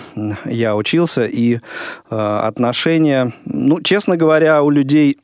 я 0.44 0.76
учился, 0.76 1.24
и 1.24 1.60
отношения, 2.08 3.32
ну, 3.44 3.80
честно 3.80 4.16
говоря, 4.16 4.62
у 4.62 4.70
людей 4.70 5.18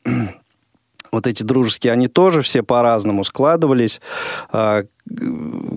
вот 1.15 1.27
эти 1.27 1.43
дружеские, 1.43 1.93
они 1.93 2.09
тоже 2.09 2.43
все 2.43 2.63
по-разному 2.63 3.25
складывались. 3.25 4.01
А, 4.51 4.83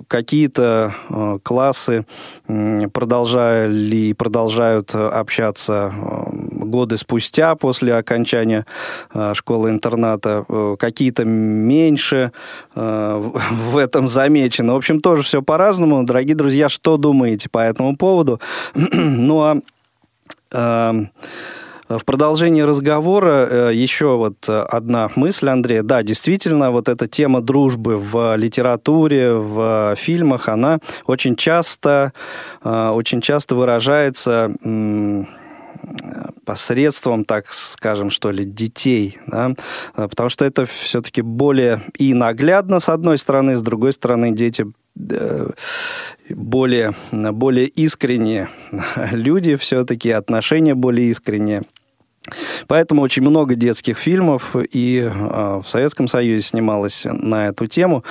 какие-то 0.08 0.96
а, 1.10 1.38
классы 1.44 2.06
продолжали 2.48 3.96
и 3.96 4.14
продолжают 4.14 4.96
общаться 4.96 5.94
а, 5.94 6.30
годы 6.32 6.98
спустя 6.98 7.56
после 7.56 7.94
окончания 7.96 8.66
школы-интерната, 9.34 10.76
какие-то 10.78 11.24
меньше 11.24 12.32
в 12.76 13.78
этом 13.78 14.08
замечено. 14.10 14.74
В 14.74 14.78
общем, 14.78 15.00
тоже 15.00 15.24
все 15.24 15.42
по-разному. 15.42 16.04
Дорогие 16.04 16.36
друзья, 16.36 16.68
что 16.68 16.98
думаете 16.98 17.48
по 17.50 17.60
этому 17.60 17.96
поводу? 17.96 18.42
ну 18.74 19.62
а 20.52 21.06
в 21.90 22.04
продолжении 22.06 22.62
разговора 22.62 23.48
э, 23.50 23.72
еще 23.74 24.18
вот 24.18 24.50
одна 24.50 25.10
мысль, 25.16 25.50
Андрей. 25.50 25.82
Да, 25.82 26.04
действительно, 26.04 26.72
вот 26.72 26.90
эта 26.90 27.08
тема 27.08 27.42
дружбы 27.42 27.98
в 27.98 28.36
литературе, 28.36 29.34
в 29.34 29.96
фильмах, 29.96 30.50
она 30.50 30.80
очень 31.06 31.36
часто, 31.36 32.14
э, 32.64 32.90
очень 32.90 33.22
часто 33.22 33.56
выражается 33.56 34.52
посредством, 36.46 37.26
так 37.26 37.52
скажем, 37.52 38.10
что 38.10 38.32
ли, 38.32 38.46
детей, 38.46 39.18
да? 39.28 39.54
Э, 39.96 40.08
потому 40.08 40.30
что 40.30 40.46
это 40.46 40.66
все-таки 40.66 41.22
более 41.22 41.82
и 41.98 42.14
наглядно, 42.14 42.80
с 42.80 42.90
одной 42.90 43.18
стороны, 43.18 43.56
с 43.56 43.62
другой 43.62 43.94
стороны, 43.94 44.32
дети 44.32 44.66
более, 46.30 46.96
более 47.12 47.68
искренние 47.68 48.50
люди 49.12 49.56
все-таки, 49.56 50.10
отношения 50.10 50.74
более 50.74 51.10
искренние. 51.10 51.64
Поэтому 52.68 53.02
очень 53.02 53.24
много 53.24 53.56
детских 53.56 53.98
фильмов 53.98 54.56
и 54.56 55.00
э, 55.00 55.62
в 55.64 55.66
Советском 55.68 56.08
Союзе 56.08 56.42
снималось 56.42 57.06
на 57.06 57.48
эту 57.48 57.68
тему. 57.68 58.04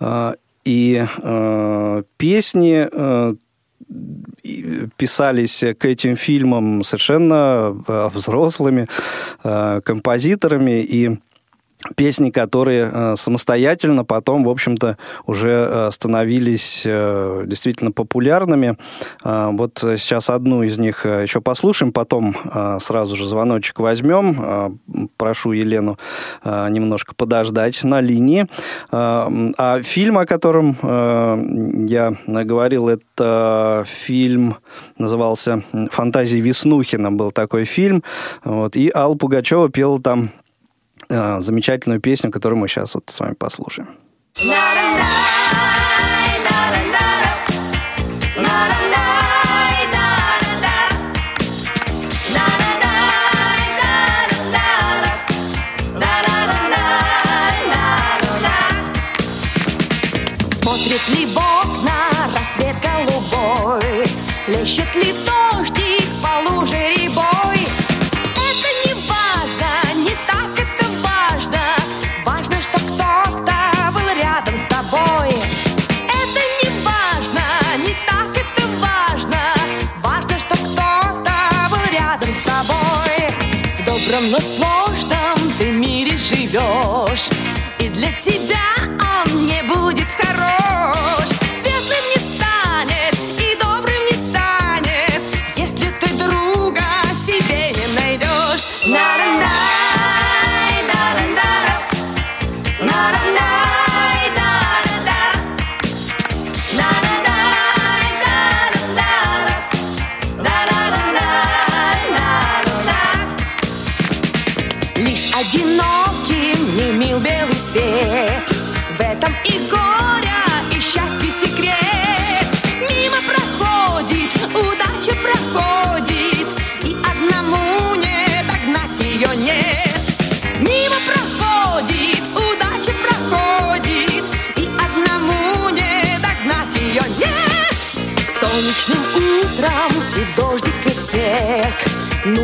Э, 0.00 0.34
и 0.64 1.06
э, 1.22 2.02
песни 2.16 2.88
э, 2.90 3.34
писались 4.96 5.64
к 5.78 5.84
этим 5.84 6.14
фильмам 6.16 6.84
совершенно 6.84 7.70
взрослыми 8.12 8.86
э, 9.44 9.80
композиторами 9.84 10.82
и 10.82 11.18
песни, 11.94 12.30
которые 12.30 12.90
э, 12.92 13.14
самостоятельно 13.16 14.04
потом, 14.04 14.44
в 14.44 14.48
общем-то, 14.48 14.96
уже 15.26 15.68
э, 15.70 15.90
становились 15.92 16.82
э, 16.84 17.44
действительно 17.46 17.92
популярными. 17.92 18.76
Э, 19.24 19.50
вот 19.52 19.78
сейчас 19.78 20.30
одну 20.30 20.62
из 20.62 20.78
них 20.78 21.06
э, 21.06 21.22
еще 21.22 21.40
послушаем, 21.40 21.92
потом 21.92 22.34
э, 22.52 22.78
сразу 22.80 23.16
же 23.16 23.26
звоночек 23.28 23.78
возьмем. 23.78 24.36
Э, 24.40 24.70
прошу 25.16 25.52
Елену 25.52 25.98
э, 26.44 26.68
немножко 26.70 27.14
подождать 27.14 27.82
на 27.84 28.00
линии. 28.00 28.46
Э, 28.90 29.28
а 29.56 29.82
фильм, 29.82 30.18
о 30.18 30.26
котором 30.26 30.76
э, 30.82 31.84
я 31.88 32.14
говорил, 32.26 32.88
это 32.88 33.84
фильм, 33.86 34.56
назывался 34.98 35.62
«Фантазии 35.90 36.38
Веснухина», 36.38 37.12
был 37.12 37.30
такой 37.30 37.64
фильм. 37.64 38.02
Вот, 38.44 38.76
и 38.76 38.90
Алла 38.94 39.14
Пугачева 39.14 39.68
пела 39.68 40.00
там 40.00 40.30
замечательную 41.08 42.00
песню, 42.00 42.30
которую 42.30 42.58
мы 42.58 42.68
сейчас 42.68 42.94
вот 42.94 43.04
с 43.10 43.20
вами 43.20 43.34
послушаем. 43.34 43.96
Смотрит 44.34 45.87
В 84.08 84.10
добром, 84.10 84.30
но 84.30 84.38
сложном 84.38 85.52
ты 85.58 85.70
мире 85.70 86.16
живешь. 86.16 87.28
И 87.78 87.90
для 87.90 88.10
тебя 88.22 88.56
он 89.26 89.46
не 89.46 89.62
будет 89.64 90.06
хорош. 90.16 90.97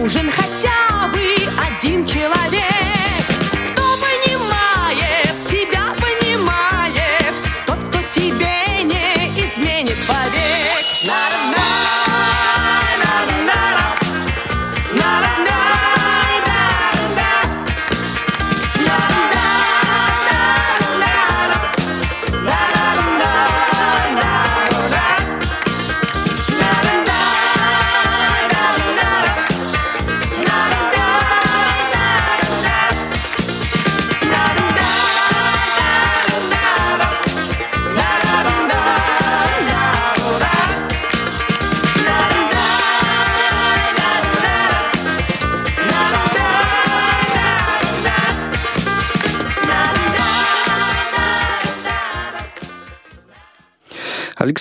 Нужен 0.04 0.30
хотя 0.30 0.73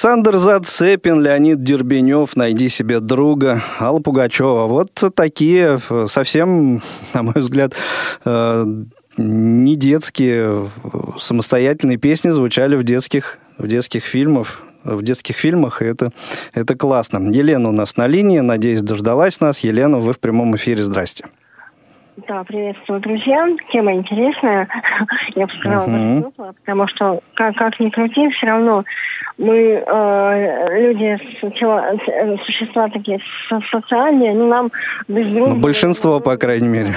Александр 0.03 0.35
Зацепин, 0.35 1.21
Леонид 1.21 1.63
Дербенев, 1.63 2.35
«Найди 2.35 2.67
себе 2.67 2.99
друга», 2.99 3.63
Алла 3.79 3.99
Пугачева. 3.99 4.67
Вот 4.67 4.91
такие 5.15 5.79
э, 5.89 6.07
совсем, 6.09 6.81
на 7.13 7.23
мой 7.23 7.35
взгляд, 7.37 7.71
э, 8.25 8.65
не 9.15 9.75
детские 9.77 10.67
э, 10.83 10.97
самостоятельные 11.17 11.95
песни 11.95 12.31
звучали 12.31 12.75
в 12.75 12.83
детских, 12.83 13.37
в 13.57 13.65
детских 13.65 14.03
фильмах. 14.03 14.63
В 14.83 15.01
детских 15.03 15.37
фильмах, 15.37 15.81
и 15.81 15.85
это, 15.85 16.11
это 16.53 16.75
классно. 16.75 17.19
Елена 17.31 17.69
у 17.69 17.71
нас 17.71 17.95
на 17.95 18.05
линии, 18.05 18.39
надеюсь, 18.39 18.81
дождалась 18.81 19.39
нас. 19.39 19.59
Елена, 19.59 19.99
вы 19.99 20.11
в 20.11 20.19
прямом 20.19 20.53
эфире, 20.57 20.83
здрасте. 20.83 21.27
Да, 22.27 22.43
приветствую, 22.43 22.99
друзья. 22.99 23.47
Тема 23.71 23.93
интересная, 23.93 24.67
я 25.35 25.47
бы 25.47 25.53
сказала, 25.53 26.21
теплая, 26.21 26.53
потому 26.53 26.87
что, 26.87 27.21
как, 27.33 27.55
как 27.55 27.79
ни 27.79 27.89
крути, 27.89 28.29
все 28.29 28.45
равно 28.47 28.83
мы, 29.39 29.57
э, 29.57 30.79
люди, 30.79 31.17
тела- 31.59 31.97
э, 32.07 32.37
существа 32.45 32.87
такие 32.89 33.19
со- 33.49 33.61
социальные, 33.71 34.35
ну, 34.35 34.47
нам 34.47 34.71
без 35.07 35.27
дружбы... 35.27 35.55
Ну, 35.55 35.61
большинство, 35.61 36.19
по 36.19 36.37
крайней 36.37 36.67
мере. 36.67 36.93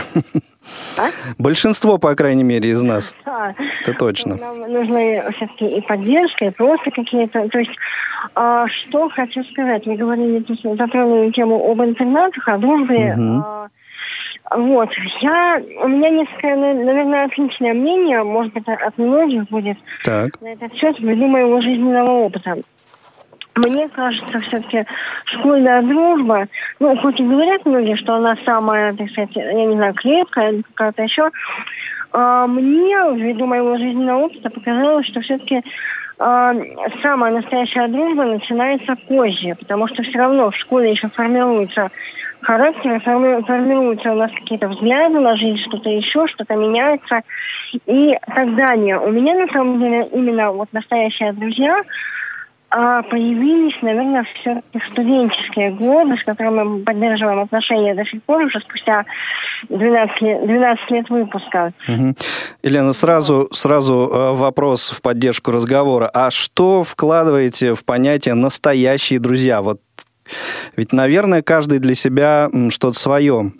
А? 0.99 1.09
Большинство, 1.39 1.97
по 1.97 2.15
крайней 2.15 2.45
мере, 2.45 2.71
из 2.71 2.83
нас. 2.83 3.17
Да. 3.25 3.55
Это 3.83 3.93
точно. 3.95 4.37
Нам 4.37 4.71
нужны 4.73 5.23
все-таки 5.37 5.67
и 5.79 5.81
поддержка, 5.81 6.47
и 6.47 6.51
просто 6.51 6.91
какие-то... 6.91 7.49
То 7.49 7.59
есть, 7.59 7.71
а, 8.35 8.67
что 8.69 9.09
хочу 9.09 9.43
сказать. 9.45 9.87
Вы 9.87 9.97
говорили, 9.97 10.45
затронули 10.77 11.31
тему 11.31 11.71
об 11.71 11.81
интернатах, 11.83 12.49
о 12.49 12.59
дружбе. 12.59 13.15
Мгм. 13.17 13.43
А, 13.45 13.69
вот. 14.51 14.89
Я... 15.21 15.61
У 15.83 15.89
меня 15.89 16.11
несколько, 16.11 16.49
на- 16.55 16.75
наверное, 16.75 17.25
отличное 17.25 17.75
мнение, 17.75 18.23
может 18.23 18.53
быть, 18.53 18.69
от 18.69 18.97
многих 18.99 19.45
будет 19.49 19.77
Так. 20.05 20.41
на 20.41 20.53
этот 20.53 20.75
счет 20.75 20.99
ввиду 20.99 21.27
моего 21.27 21.61
жизненного 21.61 22.11
опыта. 22.11 22.57
Мне 23.57 23.89
кажется, 23.89 24.39
все-таки 24.41 24.85
школьная 25.25 25.81
дружба, 25.81 26.47
ну, 26.79 26.95
хоть 26.99 27.19
и 27.19 27.25
говорят 27.25 27.65
многие, 27.65 27.97
что 27.97 28.15
она 28.15 28.37
самая, 28.45 28.93
так 28.95 29.09
сказать, 29.11 29.35
я 29.35 29.65
не 29.65 29.75
знаю, 29.75 29.95
крепкая 29.95 30.53
или 30.53 30.63
какая-то 30.63 31.03
еще, 31.03 31.31
а, 32.13 32.47
мне, 32.47 32.97
ввиду 33.15 33.47
моего 33.47 33.79
жизненного 33.79 34.25
опыта, 34.25 34.51
показалось, 34.51 35.07
что 35.07 35.21
все-таки 35.23 35.63
самая 36.19 37.31
настоящая 37.31 37.89
дружба 37.89 38.25
начинается 38.25 38.97
позже, 39.07 39.55
потому 39.59 39.87
что 39.89 40.03
все 40.03 40.19
равно 40.19 40.51
в 40.51 40.57
школе 40.57 40.91
еще 40.91 41.09
формируется 41.09 41.91
характер, 42.47 43.01
форми- 43.05 43.45
формируются 43.45 44.13
у 44.13 44.15
нас 44.15 44.31
какие-то 44.31 44.69
взгляды 44.69 45.19
на 45.19 45.37
жизнь, 45.37 45.59
что-то 45.67 45.91
еще, 45.91 46.27
что-то 46.29 46.55
меняется 46.55 47.23
и 47.87 48.17
так 48.35 48.55
далее. 48.55 48.99
У 49.01 49.11
меня 49.11 49.35
на 49.35 49.49
самом 49.53 49.81
деле 49.81 50.09
именно 50.13 50.53
вот 50.53 50.73
настоящие 50.73 51.33
друзья 51.33 51.83
а 52.69 53.03
появились, 53.03 53.81
наверное, 53.81 54.27
все-таки 54.41 54.81
студенческие 54.91 55.71
годы, 55.71 56.17
с 56.17 56.25
которыми 56.25 56.63
мы 56.65 56.79
поддерживаем 56.81 57.41
отношения 57.41 57.95
до 57.95 58.05
сих 58.05 58.23
пор, 58.25 58.43
уже 58.43 58.59
спустя 58.61 59.05
12 59.69 60.21
лет, 60.21 60.47
12 60.47 60.91
лет 60.91 61.09
выпуска. 61.09 61.73
Мгм. 61.87 62.17
Елена, 62.63 62.93
сразу, 62.93 63.49
сразу 63.53 64.11
э, 64.13 64.33
вопрос 64.33 64.91
в 64.91 65.01
поддержку 65.01 65.53
разговора. 65.53 66.11
А 66.13 66.31
что 66.31 66.83
вкладываете 66.83 67.75
в 67.75 67.85
понятие 67.85 68.35
«настоящие 68.35 69.21
друзья»? 69.21 69.63
Вот 69.63 69.79
ведь, 70.77 70.93
наверное, 70.93 71.43
каждый 71.43 71.79
для 71.79 71.95
себя 71.95 72.49
что-то 72.71 72.99
свое 72.99 73.53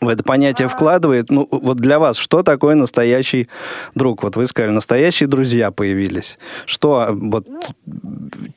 в 0.00 0.08
это 0.08 0.22
понятие 0.22 0.68
вкладывает. 0.68 1.30
Ну, 1.30 1.46
вот 1.50 1.76
для 1.78 1.98
вас, 1.98 2.16
что 2.16 2.42
такое 2.42 2.74
настоящий 2.74 3.48
друг? 3.94 4.22
Вот 4.22 4.36
вы 4.36 4.46
сказали, 4.46 4.70
настоящие 4.72 5.28
друзья 5.28 5.70
появились. 5.72 6.38
Что, 6.64 7.00
а, 7.00 7.12
вот, 7.12 7.46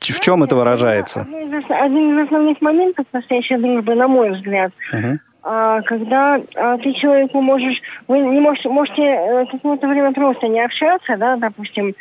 ч- 0.00 0.12
в 0.12 0.20
чем 0.20 0.42
это 0.44 0.54
выражается? 0.56 1.22
Один 1.22 1.58
из, 1.58 1.64
один 1.68 2.18
из 2.18 2.26
основных 2.26 2.60
моментов 2.62 3.04
настоящей 3.12 3.56
дружбы, 3.56 3.94
на 3.94 4.08
мой 4.08 4.30
взгляд, 4.30 4.72
Мгм. 4.92 5.20
а, 5.42 5.82
когда 5.82 6.36
а, 6.54 6.78
ты 6.78 6.92
человеку 6.94 7.40
можешь, 7.42 7.78
вы 8.08 8.20
не 8.20 8.40
можете, 8.40 8.68
можете 8.68 9.02
э, 9.02 9.44
какое-то 9.50 9.88
время 9.88 10.12
просто 10.12 10.46
не 10.46 10.64
общаться, 10.64 11.16
да, 11.18 11.36
допустим, 11.36 11.94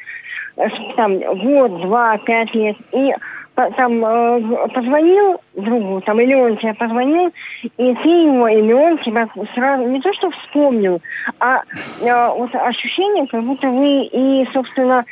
э, 0.58 0.62
там 0.96 1.20
год, 1.20 1.82
два, 1.82 2.18
пять 2.20 2.54
лет, 2.54 2.78
и 2.94 3.12
там 3.56 4.04
э, 4.04 4.68
позвонил 4.74 5.40
другу, 5.56 6.02
там 6.02 6.20
или 6.20 6.34
он 6.34 6.58
тебе 6.58 6.74
позвонил, 6.74 7.32
и 7.64 7.70
ты 7.96 8.10
его, 8.10 8.48
или 8.48 8.74
он 8.74 8.98
тебя 9.00 9.28
сразу 9.54 9.88
не 9.88 10.02
то 10.02 10.12
что 10.14 10.32
вспомнил, 10.32 11.02
а 11.40 11.62
э, 12.02 12.28
вот 12.36 12.54
ощущение, 12.56 13.28
как 13.28 13.44
будто 13.44 13.68
вы 13.70 14.06
и, 14.06 14.48
собственно, 14.54 15.06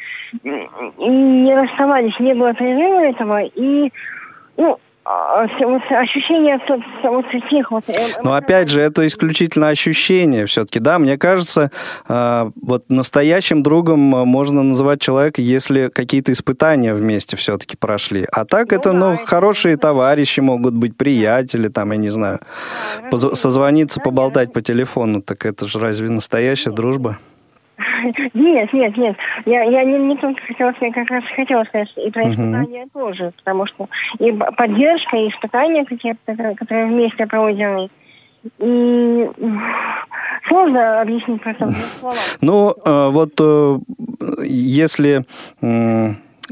и 0.43 1.07
не 1.07 1.55
расставались, 1.55 2.19
не 2.19 2.33
было 2.33 2.53
перерыва 2.53 3.01
этого, 3.01 3.41
и 3.43 3.91
ну, 4.57 4.77
ощущение 5.03 6.55
от- 6.55 6.69
от- 6.69 7.71
вот 7.71 7.83
э, 7.89 7.93
Но 8.23 8.33
опять 8.33 8.69
же, 8.69 8.79
это 8.81 9.05
исключительно 9.07 9.69
ощущение 9.69 10.45
все-таки, 10.45 10.79
да. 10.79 10.99
Мне 10.99 11.17
кажется, 11.17 11.71
э, 12.07 12.51
вот 12.61 12.83
настоящим 12.89 13.63
другом 13.63 14.15
э, 14.15 14.25
можно 14.25 14.61
называть 14.61 15.01
человека, 15.01 15.41
если 15.41 15.87
какие-то 15.87 16.31
испытания 16.31 16.93
вместе 16.93 17.35
все-таки 17.35 17.77
прошли. 17.77 18.27
А 18.31 18.45
так 18.45 18.73
это, 18.73 18.91
ну, 18.93 19.17
хорошие 19.25 19.77
товарищи 19.77 20.39
могут 20.39 20.75
быть, 20.75 20.95
приятели, 20.95 21.67
там, 21.67 21.91
я 21.91 21.97
не 21.97 22.09
знаю, 22.09 22.39
созвониться, 23.33 23.99
поболтать 24.01 24.53
по 24.53 24.61
телефону. 24.61 25.21
Так 25.21 25.45
это 25.45 25.67
же 25.67 25.79
разве 25.79 26.09
настоящая 26.09 26.71
дружба? 26.71 27.17
Нет, 28.33 28.73
нет, 28.73 28.97
нет. 28.97 29.15
Я, 29.45 29.63
я 29.63 29.83
не, 29.83 29.97
не 29.97 30.17
только 30.17 30.41
хотела 30.41 30.71
сказать, 30.73 30.93
как 30.93 31.09
раз 31.09 31.23
хотела 31.35 31.63
сказать, 31.65 31.89
и 31.97 32.09
про 32.11 32.29
испытания 32.31 32.87
тоже, 32.93 33.31
потому 33.37 33.65
что 33.67 33.87
и 34.19 34.31
поддержка, 34.31 35.17
и 35.17 35.29
испытания 35.29 35.85
какие-то, 35.85 36.35
которые, 36.55 36.87
вместе 36.87 37.25
пройдены. 37.27 37.89
И 38.59 39.29
сложно 40.47 41.01
объяснить 41.01 41.41
просто 41.41 41.71
словах. 41.99 42.17
Ну, 42.41 42.73
э, 42.83 43.09
вот 43.09 43.39
э, 43.39 43.77
если, 44.43 45.25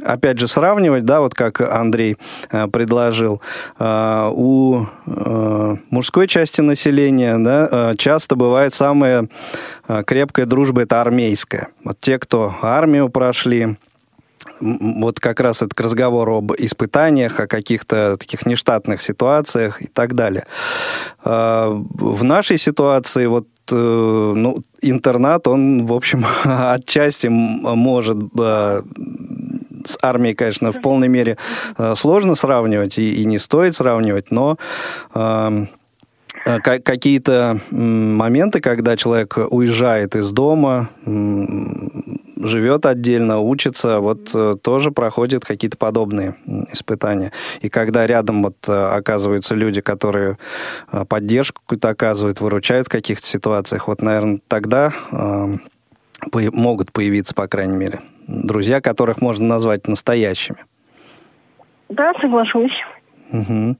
опять 0.03 0.39
же, 0.39 0.47
сравнивать, 0.47 1.05
да, 1.05 1.21
вот 1.21 1.33
как 1.33 1.61
Андрей 1.61 2.17
э, 2.51 2.67
предложил, 2.67 3.41
э, 3.79 4.29
у 4.31 4.85
э, 5.05 5.75
мужской 5.89 6.27
части 6.27 6.61
населения, 6.61 7.37
да, 7.37 7.93
часто 7.97 8.35
бывает 8.35 8.73
самая 8.73 9.27
крепкая 10.05 10.45
дружба– 10.45 10.81
это 10.83 11.01
армейская. 11.01 11.69
Вот 11.83 11.99
те, 11.99 12.19
кто 12.19 12.53
армию 12.61 13.09
прошли, 13.09 13.77
вот 14.61 15.19
как 15.19 15.39
раз 15.39 15.61
это 15.61 15.75
к 15.75 15.81
разговору 15.81 16.37
об 16.37 16.53
испытаниях, 16.53 17.39
о 17.39 17.47
каких-то 17.47 18.17
таких 18.17 18.45
нештатных 18.45 19.01
ситуациях 19.01 19.81
и 19.81 19.87
так 19.87 20.13
далее. 20.13 20.45
В 21.23 22.23
нашей 22.23 22.57
ситуации 22.57 23.25
вот 23.25 23.47
ну, 23.71 24.61
интернат, 24.81 25.47
он, 25.47 25.85
в 25.85 25.93
общем, 25.93 26.25
отчасти 26.43 27.27
может 27.27 28.17
с 29.85 29.97
армией, 30.01 30.35
конечно, 30.35 30.71
в 30.71 30.81
полной 30.81 31.07
мере 31.07 31.37
э, 31.77 31.93
сложно 31.95 32.35
сравнивать 32.35 32.99
и, 32.99 33.21
и 33.21 33.25
не 33.25 33.37
стоит 33.39 33.75
сравнивать, 33.75 34.31
но 34.31 34.57
э, 35.13 35.65
э, 36.45 36.59
ка- 36.59 36.79
какие-то 36.79 37.59
моменты, 37.71 38.61
когда 38.61 38.97
человек 38.97 39.37
уезжает 39.37 40.15
из 40.15 40.31
дома, 40.31 40.89
живет 42.41 42.85
отдельно, 42.85 43.39
учится, 43.39 43.99
вот 43.99 44.31
э, 44.33 44.55
тоже 44.61 44.91
проходит 44.91 45.43
какие-то 45.43 45.75
подобные 45.77 46.35
испытания. 46.71 47.33
И 47.61 47.67
когда 47.69 48.07
рядом 48.07 48.43
вот 48.43 48.55
оказываются 48.67 49.55
люди, 49.55 49.81
которые 49.81 50.37
поддержку 51.09 51.61
какую-то 51.61 51.89
оказывают, 51.89 52.39
выручают 52.39 52.87
в 52.87 52.89
каких-то 52.89 53.27
ситуациях, 53.27 53.89
вот, 53.89 54.01
наверное, 54.01 54.39
тогда 54.47 54.93
э, 55.11 55.57
по- 55.57 55.59
могут 56.33 56.91
появиться, 56.91 57.33
по 57.33 57.47
крайней 57.47 57.77
мере, 57.77 57.99
друзья, 58.27 58.81
которых 58.81 59.21
можно 59.21 59.47
назвать 59.47 59.87
настоящими. 59.87 60.59
Да, 61.89 62.13
соглашусь. 62.21 62.73
Мгм. 63.31 63.77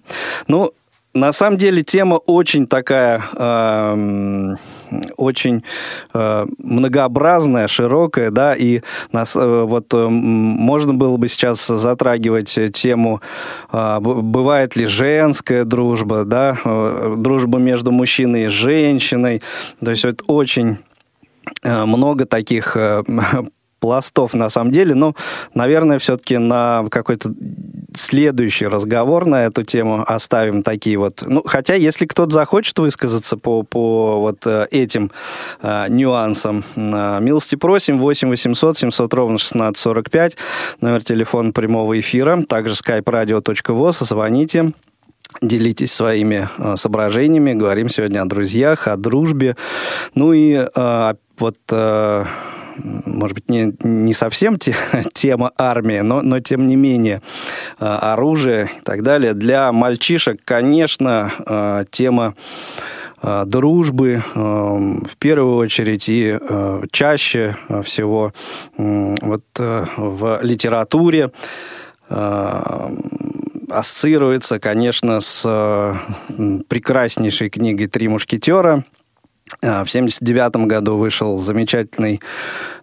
Ну, 0.47 0.73
на 1.13 1.32
самом 1.32 1.58
деле 1.58 1.82
тема 1.84 2.15
очень 2.15 2.67
такая, 2.67 3.23
эм, 3.36 4.58
очень 5.17 5.63
э, 6.13 6.45
многообразная, 6.60 7.67
широкая, 7.67 8.30
да, 8.30 8.54
и 8.54 8.82
нас 9.12 9.36
э, 9.36 9.63
вот 9.63 9.91
э, 9.93 10.08
можно 10.08 10.93
было 10.93 11.17
бы 11.17 11.28
сейчас 11.28 11.65
затрагивать 11.65 12.56
э, 12.60 12.69
тему, 12.69 13.21
э, 13.71 13.99
бывает 13.99 14.75
ли 14.75 14.86
женская 14.86 15.63
дружба, 15.63 16.25
да, 16.25 16.58
э, 16.63 17.15
дружба 17.17 17.58
между 17.58 17.91
мужчиной 17.91 18.45
и 18.45 18.49
женщиной, 18.49 19.41
то 19.84 19.89
есть 19.89 20.06
вот 20.06 20.21
очень 20.28 20.73
э, 20.73 20.88
много 21.63 22.26
таких 22.26 22.76
э, 22.76 23.04
пластов 23.80 24.34
на 24.34 24.50
самом 24.50 24.72
деле. 24.72 24.95
Но, 24.95 25.15
наверное, 25.54 26.00
все-таки 26.00 26.38
на 26.38 26.86
какой-то 26.89 27.34
следующий 27.95 28.67
разговор 28.67 29.26
на 29.26 29.45
эту 29.45 29.63
тему 29.63 30.04
оставим 30.06 30.63
такие 30.63 30.98
вот. 30.98 31.24
Ну, 31.26 31.41
хотя, 31.45 31.76
если 31.76 32.06
кто-то 32.06 32.32
захочет 32.32 32.78
высказаться 32.80 33.38
по, 33.38 33.63
по 33.63 34.19
вот 34.19 34.45
э, 34.45 34.67
этим 34.72 35.12
э, 35.62 35.86
нюансам, 35.89 36.63
э, 36.76 37.19
милости 37.22 37.56
просим, 37.56 38.00
8 38.00 38.30
800 38.30 38.78
700 38.78 39.13
ровно 39.13 39.36
1645, 39.36 40.38
номер 40.82 41.04
телефона 41.04 41.52
прямого 41.52 42.00
эфира, 42.00 42.43
также 42.43 42.74
skype-radio.voz, 42.76 44.06
звоните. 44.06 44.74
Делитесь 45.41 45.93
своими 45.93 46.50
э, 46.58 46.76
соображениями. 46.76 47.54
Говорим 47.54 47.88
сегодня 47.88 48.22
о 48.22 48.26
друзьях, 48.26 48.88
о 48.88 48.98
дружбе. 48.98 49.56
Ну 50.15 50.34
и 50.34 50.54
э, 50.54 51.13
вот, 51.39 51.58
э, 51.71 52.25
может 52.78 53.36
быть, 53.36 53.49
не, 53.49 53.73
не 53.84 54.13
совсем 54.13 54.58
те, 54.58 54.75
тема 55.13 55.52
армии, 55.58 55.99
но, 55.99 56.21
но 56.21 56.39
тем 56.39 56.67
не 56.67 56.75
менее 56.75 57.21
э, 57.80 57.86
оружие 57.86 58.69
и 58.78 58.82
так 58.82 59.04
далее. 59.04 59.34
Для 59.34 59.71
мальчишек, 59.71 60.41
конечно, 60.43 61.32
э, 61.45 61.86
тема 61.91 62.36
дружбы 63.21 64.23
в 64.34 65.17
первую 65.19 65.58
очередь 65.58 66.08
и 66.08 66.39
чаще 66.89 67.58
всего 67.84 68.32
вот 68.78 69.43
в 69.58 70.39
литературе 70.41 71.30
ассоциируется, 73.69 74.60
конечно, 74.62 75.19
с 75.19 75.43
прекраснейшей 76.69 77.49
книгой 77.49 77.88
«Три 77.88 78.08
мушкетера». 78.08 78.86
А, 79.62 79.84
В 79.84 79.90
1979 79.90 80.68
году 80.68 80.98
вышел 80.98 81.38
замечательный 81.38 82.22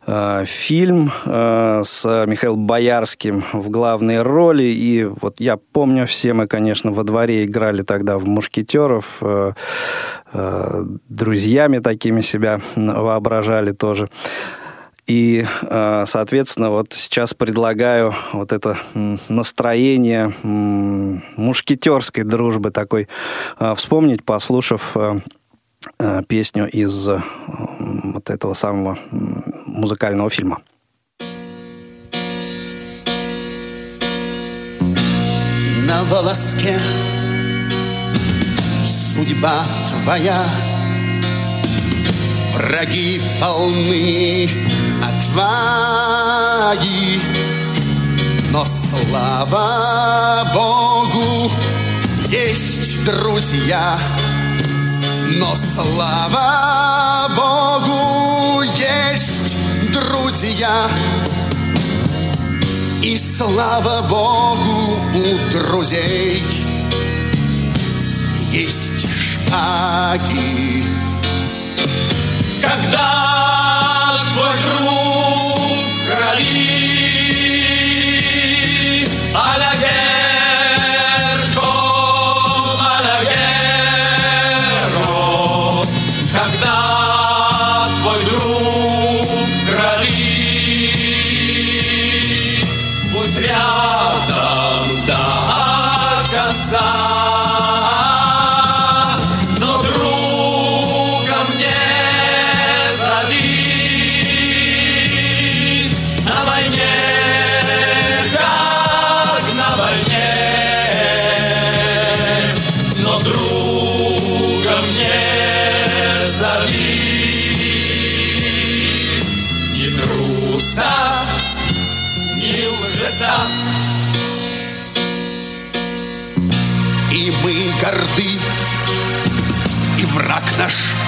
э, 0.07 0.45
фильм 0.47 1.11
э, 1.25 1.83
с 1.85 2.25
Михаилом 2.27 2.67
Боярским 2.67 3.45
в 3.53 3.71
главной 3.71 4.23
роли. 4.23 4.65
И 4.65 5.05
вот 5.05 5.41
я 5.41 5.57
помню, 5.57 6.07
все 6.07 6.35
мы, 6.35 6.47
конечно, 6.47 6.93
во 6.93 7.03
дворе 7.05 7.45
играли 7.45 7.83
тогда 7.83 8.19
в 8.19 8.27
мушкетеров, 8.27 9.19
э, 9.21 9.53
э, 10.33 10.85
друзьями 11.09 11.79
такими 11.79 12.21
себя 12.21 12.61
воображали 12.75 13.73
тоже. 13.73 14.09
И, 15.07 15.47
э, 15.63 16.05
соответственно, 16.07 16.71
вот 16.71 16.93
сейчас 16.93 17.33
предлагаю 17.33 18.13
вот 18.33 18.53
это 18.53 18.77
настроение 19.29 20.33
мушкетерской 20.43 22.25
дружбы 22.25 22.71
такой 22.71 23.09
э, 23.61 23.75
вспомнить, 23.77 24.25
послушав 24.25 24.97
э, 24.97 25.21
э, 25.21 25.21
песню 26.29 26.69
из 26.69 27.09
э, 27.09 27.21
вот 27.79 28.31
этого 28.31 28.55
самого 28.55 28.99
музыкального 29.11 30.31
фильма. 30.31 30.61
на 35.97 36.03
волоске 36.05 36.79
Судьба 38.85 39.63
твоя 39.89 40.45
Враги 42.55 43.23
полны 43.41 44.49
отваги 45.03 46.41
Но 48.51 48.65
слава 48.65 50.51
Богу, 50.55 51.51
есть 52.29 53.05
друзья. 53.05 53.99
Но 55.29 55.57
слава 55.57 57.29
Богу, 57.35 58.63
есть 58.63 59.57
друзья. 59.93 60.89
И 63.03 63.17
слава 63.17 64.03
Богу, 64.09 64.97
у 65.15 65.51
друзей 65.51 66.43
есть 68.53 69.09
шпаги. 69.09 70.76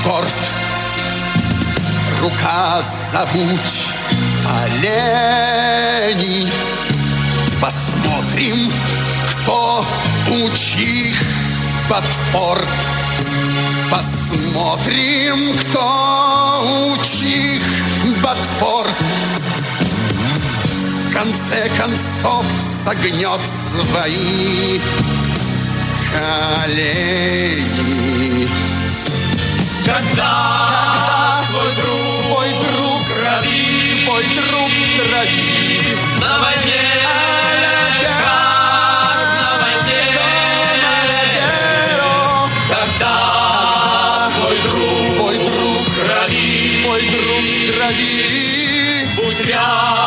Горд. 0.09 0.53
Рука 2.23 2.83
забудь 2.83 3.89
оленей. 4.63 6.49
Посмотрим, 7.61 8.73
кто 9.31 9.85
учих 10.31 11.19
Батфорд. 11.91 12.71
Посмотрим, 13.91 15.59
кто 15.59 16.95
учих 16.95 17.63
Батфорд. 18.23 18.97
В 20.65 21.13
конце 21.13 21.69
концов 21.77 22.47
согнет 22.83 23.43
свои 23.47 24.81
колени. 26.15 28.08
Когда 29.89 31.41
твой 31.49 31.75
друг, 31.77 32.25
Твой 32.27 32.51
друг, 32.51 33.01
крови, 33.07 34.05
твой 34.05 34.23
друг 34.23 34.71
крови, 34.99 35.97
на 36.21 36.39
войне, 36.41 36.83
твой 46.83 47.01
друг 47.01 47.45
крови, 47.75 49.07
будь 49.17 49.41
рядом 49.49 49.98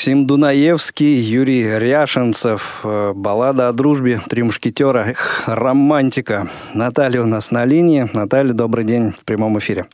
Максим 0.00 0.26
Дунаевский, 0.26 1.12
Юрий 1.20 1.78
Ряшенцев, 1.78 2.80
э, 2.84 3.12
баллада 3.14 3.68
о 3.68 3.72
дружбе, 3.74 4.18
три 4.30 4.42
мушкетера, 4.42 5.00
Эх, 5.10 5.42
романтика. 5.46 6.48
Наталья 6.72 7.20
у 7.20 7.26
нас 7.26 7.50
на 7.50 7.66
линии. 7.66 8.08
Наталья, 8.14 8.54
добрый 8.54 8.84
день 8.84 9.12
в 9.12 9.22
прямом 9.26 9.58
эфире. 9.58 9.84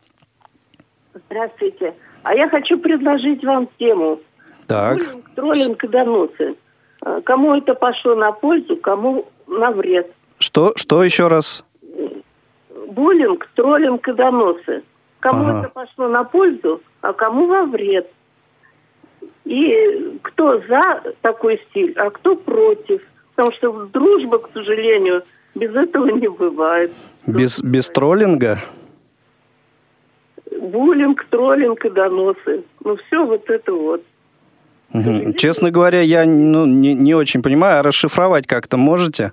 Здравствуйте. 1.13 1.93
А 2.23 2.35
я 2.37 2.49
хочу 2.49 2.79
предложить 2.79 3.43
вам 3.43 3.69
тему. 3.81 4.21
Так, 4.69 4.99
Буллинг, 4.99 5.25
троллинг 5.35 5.85
и 5.85 5.89
доносы. 5.89 6.55
А, 7.03 7.21
Кому 7.23 7.57
это 7.57 7.75
пошло 7.75 8.15
на 8.15 8.31
пользу, 8.31 8.77
кому 8.77 9.27
на 9.49 9.73
вред. 9.73 10.09
что, 10.39 10.73
что 10.77 11.03
еще 11.03 11.27
раз? 11.27 11.65
Буллинг, 12.91 13.49
троллинг 13.57 14.07
и 14.07 14.13
доносы. 14.13 14.85
Кому 15.19 15.41
Ага. 15.49 15.61
это 15.63 15.71
пошло 15.71 16.07
на 16.07 16.23
пользу, 16.23 16.81
а 17.01 17.13
кому 17.13 17.49
во 17.49 17.65
вред. 17.65 18.09
И 19.47 20.19
кто 20.23 20.61
за 20.69 21.15
такой 21.23 21.61
стиль, 21.71 21.93
а 21.97 22.11
кто 22.11 22.35
против. 22.35 23.01
Потому 23.35 23.55
что 23.57 23.87
дружба, 23.87 24.39
к 24.39 24.51
сожалению, 24.53 25.23
без 25.55 25.75
этого 25.75 26.09
не 26.09 26.29
бывает. 26.29 26.93
Без, 27.27 27.61
без 27.61 27.89
троллинга? 27.89 28.59
Буллинг, 30.61 31.25
троллинг 31.31 31.85
и 31.85 31.91
доносы. 31.91 32.65
Ну, 32.83 32.97
все 32.97 33.25
вот 33.25 33.49
это 33.49 33.73
вот. 33.73 34.03
Честно 35.37 35.71
говоря, 35.71 36.01
я 36.01 36.25
ну, 36.25 36.67
не, 36.67 36.95
не 36.95 37.15
очень 37.15 37.43
понимаю, 37.43 37.81
а 37.81 37.83
расшифровать 37.83 38.47
как-то 38.47 38.77
можете? 38.77 39.33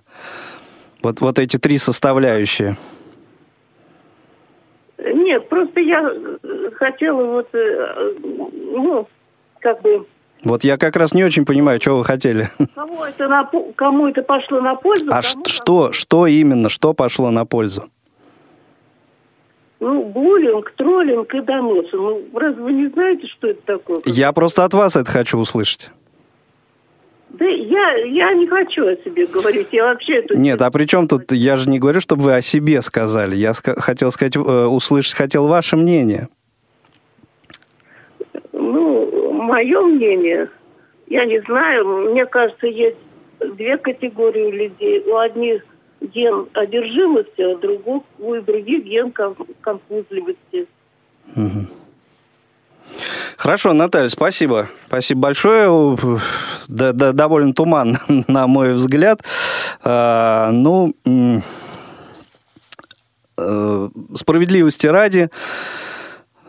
Вот, 1.02 1.22
вот 1.22 1.40
эти 1.40 1.58
три 1.58 1.78
составляющие. 1.78 2.78
Нет, 4.98 5.50
просто 5.50 5.80
я 5.80 6.14
хотела 6.76 7.24
вот, 7.26 7.50
э, 7.54 8.14
ну, 8.24 9.08
как 9.64 9.82
бы, 9.82 10.06
Вот 10.44 10.64
я 10.64 10.78
как 10.78 10.96
раз 10.98 11.14
не 11.14 11.24
очень 11.24 11.46
понимаю, 11.46 11.82
что 11.82 11.98
вы 11.98 12.04
хотели. 12.06 12.50
кому 12.76 13.04
это, 13.04 13.28
на, 13.28 13.50
кому 13.76 14.08
это 14.08 14.22
пошло 14.22 14.62
на 14.62 14.76
пользу, 14.76 15.06
А 15.08 15.22
кому 15.22 15.22
ш- 15.24 15.38
на- 15.40 15.46
что, 15.46 15.92
что 15.94 16.28
именно, 16.28 16.70
что 16.70 16.94
пошло 16.94 17.32
на 17.32 17.46
пользу? 17.46 17.86
Ну, 19.80 20.04
буллинг, 20.06 20.72
троллинг 20.78 21.34
и 21.34 21.42
доносы. 21.42 21.96
Ну, 21.98 22.24
разве 22.34 22.62
вы 22.64 22.72
не 22.74 22.88
знаете, 22.88 23.28
что 23.28 23.48
это 23.48 23.62
такое? 23.66 23.98
Я 24.06 24.32
просто 24.32 24.64
от 24.64 24.74
вас 24.74 24.96
это 24.96 25.12
хочу 25.12 25.38
услышать. 25.38 25.92
Да 27.30 27.46
я, 27.46 27.96
я 28.06 28.34
не 28.36 28.48
хочу 28.48 28.86
о 28.88 28.96
себе 28.98 29.26
говорить. 29.26 29.68
Я 29.72 29.86
вообще 29.86 30.20
это... 30.20 30.38
Нет, 30.38 30.62
а 30.62 30.70
при 30.72 30.86
чем 30.86 31.08
тут, 31.08 31.32
я 31.32 31.58
же 31.58 31.68
не 31.70 31.80
говорю, 31.80 32.00
чтобы 32.00 32.22
вы 32.24 32.36
о 32.36 32.42
себе 32.42 32.82
сказали. 32.82 33.36
Я 33.36 33.52
ска- 33.52 33.78
хотел 33.80 34.12
сказать, 34.12 34.36
э, 34.38 34.40
услышать 34.40 35.16
хотел 35.16 35.48
ваше 35.48 35.76
мнение. 35.76 36.30
Ну, 38.54 39.33
мое 39.44 39.82
мнение, 39.82 40.50
я 41.08 41.26
не 41.26 41.40
знаю, 41.42 42.12
мне 42.12 42.26
кажется, 42.26 42.68
есть 42.68 42.98
две 43.40 43.78
категории 43.78 44.52
людей. 44.52 45.04
У 45.06 45.18
одних 45.18 45.64
ген 46.02 46.48
одержимости, 46.54 47.42
а 47.42 47.58
других, 47.58 48.04
у 48.20 48.36
других 48.42 48.84
ген 48.84 49.14
конфузливости. 49.62 50.68
Хорошо, 53.38 53.74
Наталья, 53.74 54.10
спасибо. 54.10 54.70
Спасибо 54.88 55.22
большое. 55.22 55.98
Да, 56.68 56.94
да, 56.94 57.12
довольно 57.12 57.54
туман, 57.54 57.98
на 58.28 58.48
мой 58.48 58.74
взгляд. 58.74 59.22
А, 59.84 60.52
ну, 60.52 60.94
э, 63.38 63.90
справедливости 64.16 64.88
ради, 64.88 65.30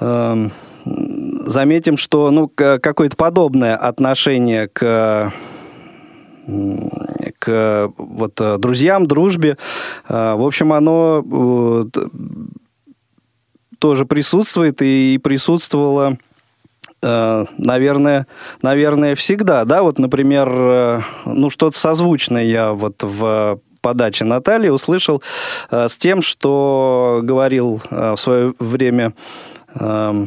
эм, 0.01 0.53
заметим, 0.85 1.97
что 1.97 2.30
ну, 2.30 2.49
какое-то 2.49 3.16
подобное 3.16 3.76
отношение 3.76 4.68
к, 4.68 5.32
к 7.39 7.93
вот, 7.97 8.41
друзьям, 8.59 9.07
дружбе. 9.07 9.57
В 10.09 10.47
общем, 10.47 10.72
оно 10.72 11.89
тоже 13.78 14.07
присутствует 14.07 14.82
и 14.82 15.18
присутствовало 15.22 16.18
наверное, 17.03 18.26
наверное, 18.62 19.14
всегда, 19.14 19.66
да, 19.66 19.82
вот, 19.82 19.99
например, 19.99 21.05
ну, 21.26 21.51
что-то 21.51 21.78
созвучное 21.78 22.45
я 22.45 22.72
вот 22.72 23.03
в 23.03 23.61
подаче 23.85 24.24
Натальи 24.24 24.70
услышал 24.70 25.22
э, 25.70 25.89
с 25.89 25.99
тем, 25.99 26.22
что 26.22 27.20
говорил 27.22 27.82
э, 27.91 28.14
в 28.16 28.20
свое 28.20 28.55
время 28.59 29.12
э, 29.74 30.26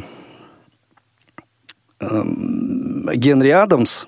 Генри 2.00 3.50
Адамс, 3.50 4.06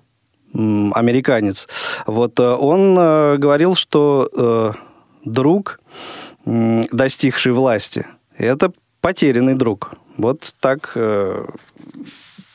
американец. 0.52 1.68
Вот 2.06 2.38
э, 2.40 2.42
он 2.42 2.96
э, 2.98 3.36
говорил, 3.36 3.74
что 3.74 4.28
э, 4.32 4.72
друг, 5.24 5.80
достигший 6.44 7.52
власти, 7.52 8.06
это 8.36 8.72
потерянный 9.00 9.54
друг. 9.54 9.92
Вот 10.16 10.54
так 10.60 10.96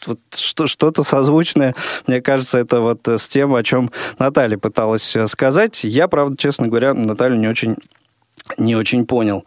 вот 0.05 0.19
что-то 0.33 1.03
созвучное, 1.03 1.73
мне 2.05 2.21
кажется, 2.21 2.59
это 2.59 2.81
вот 2.81 3.07
с 3.07 3.27
тем, 3.27 3.55
о 3.55 3.63
чем 3.63 3.91
Наталья 4.19 4.57
пыталась 4.57 5.17
сказать. 5.27 5.83
Я, 5.83 6.07
правда, 6.07 6.37
честно 6.37 6.67
говоря, 6.67 6.93
Наталью 6.93 7.39
не 7.39 7.47
очень 7.47 7.77
не 8.59 8.75
очень 8.75 9.07
понял. 9.07 9.43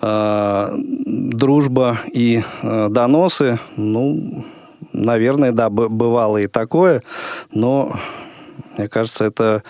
Дружба 0.00 2.00
и 2.12 2.42
доносы, 2.62 3.58
ну, 3.76 4.44
наверное, 4.92 5.52
да, 5.52 5.70
бывало 5.70 6.38
и 6.38 6.46
такое, 6.46 7.02
но 7.52 7.98
мне 8.76 8.88
кажется, 8.88 9.24
это 9.24 9.62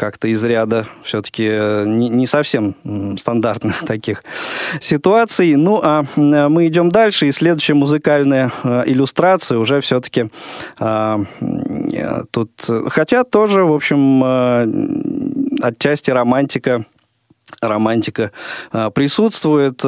как-то 0.00 0.28
из 0.28 0.42
ряда 0.42 0.86
все-таки 1.02 1.46
э, 1.46 1.84
не, 1.86 2.08
не 2.08 2.26
совсем 2.26 2.74
стандартных 3.18 3.80
таких 3.86 4.24
ситуаций. 4.80 5.56
Ну, 5.56 5.78
а 5.82 6.04
мы 6.16 6.68
идем 6.68 6.88
дальше, 6.88 7.26
и 7.26 7.32
следующая 7.32 7.74
музыкальная 7.74 8.50
э, 8.64 8.84
иллюстрация 8.86 9.58
уже 9.58 9.82
все-таки 9.82 10.30
а, 10.78 11.20
э, 11.40 12.22
тут... 12.30 12.50
Хотя 12.88 13.24
тоже, 13.24 13.64
в 13.64 13.74
общем, 13.74 14.24
отчасти 15.62 16.10
романтика 16.10 16.86
романтика 17.60 18.32
присутствует. 18.70 19.78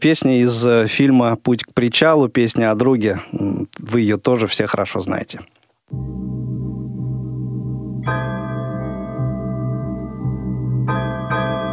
Песня 0.00 0.40
из 0.40 0.66
фильма 0.88 1.36
«Путь 1.36 1.64
к 1.64 1.72
причалу», 1.72 2.28
песня 2.28 2.70
о 2.70 2.74
друге. 2.74 3.20
Вы 3.32 4.00
ее 4.00 4.16
тоже 4.16 4.46
все 4.46 4.66
хорошо 4.66 5.00
знаете. 5.00 5.40
Если 11.30 11.63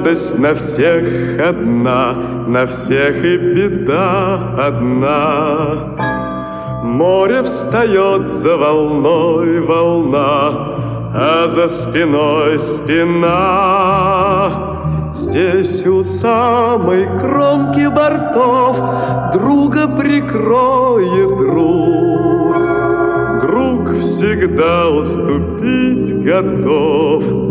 радость 0.00 0.38
на 0.38 0.54
всех 0.54 1.04
одна, 1.40 2.14
на 2.46 2.66
всех 2.66 3.24
и 3.24 3.36
беда 3.36 4.38
одна. 4.58 5.96
Море 6.82 7.42
встает 7.42 8.28
за 8.28 8.56
волной 8.56 9.60
волна, 9.60 10.50
а 11.14 11.48
за 11.48 11.68
спиной 11.68 12.58
спина. 12.58 13.20
Здесь 15.12 15.86
у 15.86 16.02
самой 16.02 17.06
кромки 17.20 17.86
бортов 17.88 18.78
друга 19.34 19.86
прикроет 19.88 21.36
друг. 21.38 22.56
Друг 23.42 23.98
всегда 24.00 24.88
уступить 24.88 26.24
готов— 26.24 27.24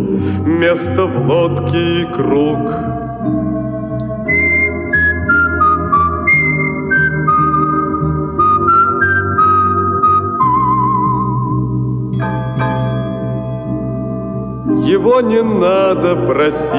место 0.59 1.05
в 1.05 1.25
лодке 1.25 2.01
и 2.01 2.05
круг. 2.05 2.59
Его 14.85 15.21
не 15.21 15.41
надо 15.41 16.15
просить 16.27 16.73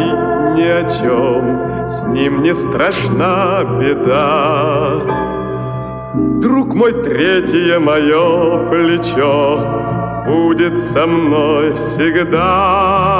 ни 0.56 0.66
о 0.66 0.86
чем, 0.86 1.88
С 1.88 2.06
ним 2.06 2.42
не 2.42 2.52
страшна 2.52 3.64
беда. 3.80 5.06
Друг 6.42 6.74
мой, 6.74 6.92
третье 7.02 7.78
мое 7.78 8.68
плечо 8.68 9.80
Будет 10.26 10.78
со 10.78 11.06
мной 11.06 11.72
всегда. 11.72 13.19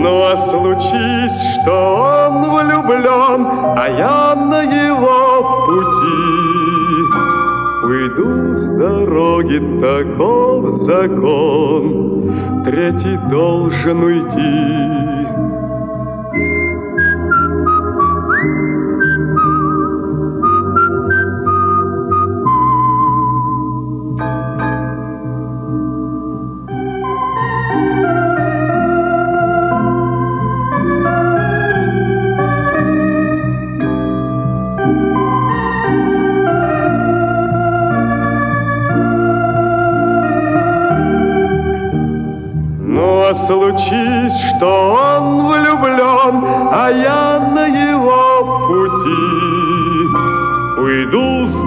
Ну 0.00 0.22
а 0.22 0.36
случись, 0.36 1.42
что 1.54 2.28
он 2.28 2.50
влюблен, 2.50 3.46
а 3.76 3.88
я 3.88 4.36
на 4.36 4.62
его 4.62 5.66
пути. 5.66 6.68
Уйду 7.84 8.54
с 8.54 8.68
дороги, 8.68 9.58
таков 9.80 10.70
закон, 10.70 12.62
третий 12.64 13.18
должен 13.28 14.02
уйти. 14.04 15.37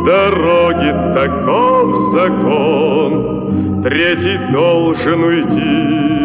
Дороги, 0.06 0.91
таков 1.14 1.97
закон, 2.12 3.82
третий 3.84 4.38
должен 4.52 5.24
уйти. 5.24 6.22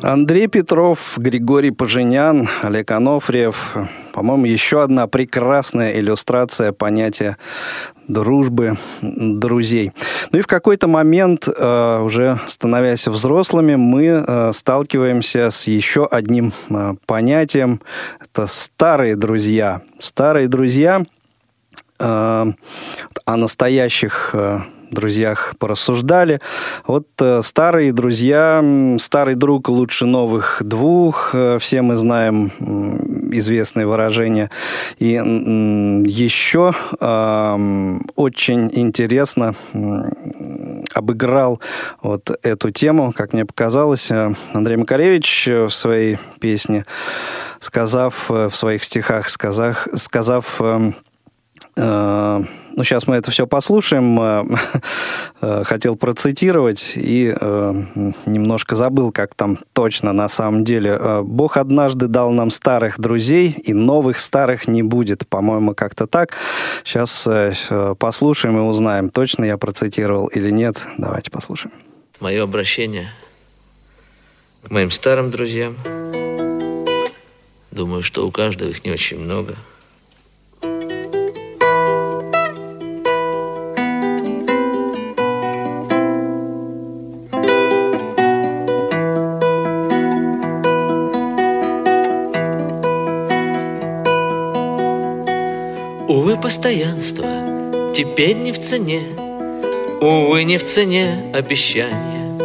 Андрей 0.00 0.46
Петров, 0.46 1.18
Григорий 1.18 1.70
Поженян, 1.70 2.48
Олег 2.62 2.90
Анофриев. 2.92 3.76
По-моему, 4.18 4.46
еще 4.46 4.82
одна 4.82 5.06
прекрасная 5.06 5.92
иллюстрация 5.92 6.72
понятия 6.72 7.36
дружбы 8.08 8.76
друзей. 9.00 9.92
Ну 10.32 10.40
и 10.40 10.42
в 10.42 10.48
какой-то 10.48 10.88
момент, 10.88 11.46
э, 11.46 12.00
уже 12.00 12.40
становясь 12.48 13.06
взрослыми, 13.06 13.76
мы 13.76 14.06
э, 14.06 14.52
сталкиваемся 14.52 15.52
с 15.52 15.68
еще 15.68 16.04
одним 16.04 16.52
э, 16.68 16.94
понятием. 17.06 17.80
Это 18.20 18.48
старые 18.48 19.14
друзья. 19.14 19.82
Старые 20.00 20.48
друзья 20.48 21.04
о 22.00 22.54
настоящих 23.26 24.34
друзьях 24.90 25.54
порассуждали. 25.58 26.40
Вот 26.86 27.06
э, 27.20 27.42
старые 27.42 27.92
друзья, 27.92 28.62
старый 28.98 29.34
друг 29.34 29.68
лучше 29.68 30.06
новых 30.06 30.62
двух, 30.64 31.30
э, 31.34 31.58
все 31.60 31.82
мы 31.82 31.96
знаем 31.96 32.52
э, 32.58 33.36
известное 33.36 33.86
выражение. 33.86 34.50
И 34.98 35.14
э, 35.14 36.02
еще 36.06 36.74
э, 37.00 37.98
очень 38.16 38.70
интересно 38.72 39.54
э, 39.72 40.12
обыграл 40.94 41.60
вот 42.02 42.30
эту 42.42 42.70
тему, 42.70 43.12
как 43.12 43.32
мне 43.32 43.44
показалось, 43.44 44.10
э, 44.10 44.32
Андрей 44.52 44.76
Макаревич 44.76 45.48
в 45.48 45.70
своей 45.70 46.18
песне, 46.40 46.84
сказав 47.60 48.28
в 48.28 48.50
своих 48.50 48.84
стихах, 48.84 49.28
сказав, 49.28 49.88
сказав 49.94 50.60
ну, 52.78 52.84
сейчас 52.84 53.08
мы 53.08 53.16
это 53.16 53.32
все 53.32 53.48
послушаем. 53.48 54.20
Э, 54.20 54.44
э, 55.40 55.62
хотел 55.64 55.96
процитировать 55.96 56.92
и 56.94 57.34
э, 57.34 57.84
немножко 58.24 58.76
забыл, 58.76 59.10
как 59.10 59.34
там 59.34 59.58
точно 59.72 60.12
на 60.12 60.28
самом 60.28 60.62
деле. 60.62 60.96
Бог 61.24 61.56
однажды 61.56 62.06
дал 62.06 62.30
нам 62.30 62.50
старых 62.50 63.00
друзей, 63.00 63.50
и 63.50 63.74
новых 63.74 64.20
старых 64.20 64.68
не 64.68 64.84
будет. 64.84 65.26
По-моему, 65.26 65.74
как-то 65.74 66.06
так. 66.06 66.36
Сейчас 66.84 67.28
послушаем 67.98 68.58
и 68.58 68.60
узнаем, 68.60 69.10
точно 69.10 69.44
я 69.44 69.58
процитировал 69.58 70.28
или 70.28 70.50
нет. 70.50 70.86
Давайте 70.98 71.32
послушаем. 71.32 71.74
Мое 72.20 72.44
обращение 72.44 73.08
к 74.62 74.70
моим 74.70 74.92
старым 74.92 75.32
друзьям. 75.32 75.76
Думаю, 77.72 78.04
что 78.04 78.24
у 78.24 78.30
каждого 78.30 78.68
их 78.68 78.84
не 78.84 78.92
очень 78.92 79.18
много– 79.18 79.56
постоянство 96.48 97.92
теперь 97.94 98.34
не 98.34 98.52
в 98.52 98.58
цене, 98.58 99.02
Увы, 100.00 100.44
не 100.44 100.56
в 100.56 100.64
цене 100.64 101.30
обещания. 101.34 102.38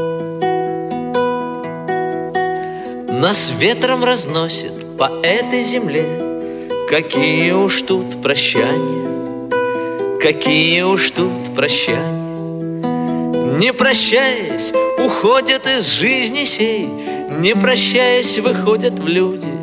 Нас 3.21 3.53
ветром 3.57 4.03
разносит 4.03 4.97
по 4.97 5.09
этой 5.23 5.61
земле, 5.61 6.05
Какие 6.89 7.51
уж 7.51 7.81
тут 7.83 8.21
прощания, 8.21 9.49
Какие 10.21 10.81
уж 10.81 11.09
тут 11.11 11.55
прощания. 11.55 12.19
Не 13.57 13.71
прощаясь, 13.71 14.73
уходят 14.97 15.65
из 15.65 15.87
жизни 15.87 16.43
сей, 16.43 16.89
Не 17.39 17.55
прощаясь, 17.55 18.37
выходят 18.37 18.99
в 18.99 19.07
люди. 19.07 19.62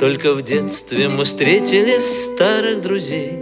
Только 0.00 0.32
в 0.32 0.40
детстве 0.40 1.10
мы 1.10 1.24
встретили 1.24 1.98
старых 1.98 2.80
друзей, 2.80 3.38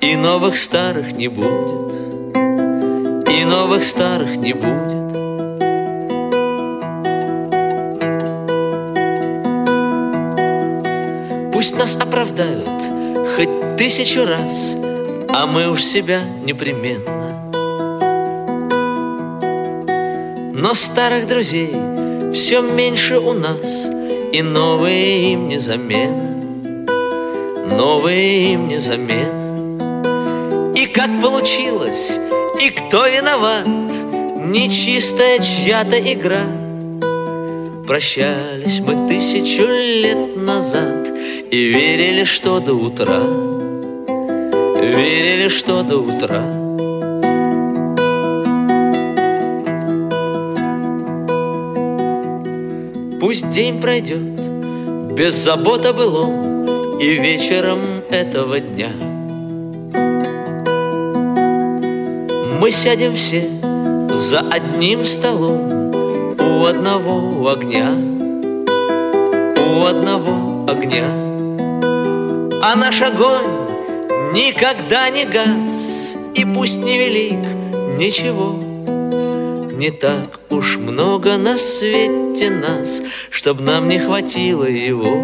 И 0.00 0.16
новых 0.16 0.56
старых 0.56 1.12
не 1.12 1.28
будет, 1.28 1.94
и 3.30 3.44
новых 3.44 3.84
старых 3.84 4.36
не 4.36 4.54
будет. 4.54 5.04
Пусть 11.52 11.78
нас 11.78 11.94
оправдают 11.94 12.82
хоть 13.36 13.76
тысячу 13.76 14.26
раз, 14.26 14.76
А 15.28 15.46
мы 15.46 15.70
уж 15.70 15.80
себя 15.80 16.22
непременно. 16.44 17.52
Но 20.52 20.74
старых 20.74 21.28
друзей 21.28 21.72
все 22.34 22.62
меньше 22.62 23.20
у 23.20 23.32
нас— 23.32 23.86
и 24.34 24.42
новые 24.42 25.32
им 25.34 25.46
не 25.46 25.58
замена, 25.58 26.88
новые 27.70 28.54
им 28.54 28.66
не 28.66 28.78
замена. 28.78 30.72
И 30.74 30.86
как 30.86 31.20
получилось, 31.20 32.18
и 32.60 32.70
кто 32.70 33.06
виноват, 33.06 33.68
нечистая 34.36 35.38
чья-то 35.38 36.00
игра. 36.00 36.46
Прощались 37.86 38.80
мы 38.80 39.08
тысячу 39.08 39.68
лет 39.68 40.36
назад 40.36 41.12
и 41.52 41.66
верили, 41.66 42.24
что 42.24 42.58
до 42.58 42.74
утра, 42.74 43.20
верили, 44.80 45.46
что 45.46 45.84
до 45.84 45.98
утра. 45.98 46.63
Пусть 53.24 53.48
день 53.48 53.80
пройдет 53.80 55.14
без 55.14 55.32
забот 55.32 55.86
о 55.86 55.94
былом 55.94 56.98
И 56.98 57.14
вечером 57.14 57.78
этого 58.10 58.60
дня. 58.60 58.90
Мы 62.60 62.70
сядем 62.70 63.14
все 63.14 63.48
за 64.14 64.40
одним 64.40 65.06
столом 65.06 65.90
У 66.38 66.66
одного 66.66 67.48
огня 67.48 67.94
У 69.56 69.86
одного 69.86 70.66
огня. 70.70 71.08
А 72.62 72.76
наш 72.76 73.00
огонь 73.00 73.46
никогда 74.34 75.08
не 75.08 75.24
гас 75.24 76.14
И 76.34 76.44
пусть 76.44 76.76
не 76.76 76.98
велик 76.98 77.38
ничего 77.96 78.63
Не 79.84 79.90
так 79.90 80.40
уж 80.48 80.78
много 80.78 81.36
на 81.36 81.58
свете 81.58 82.50
нас, 82.50 83.02
Чтоб 83.28 83.60
нам 83.60 83.86
не 83.86 83.98
хватило 83.98 84.64
его, 84.64 85.14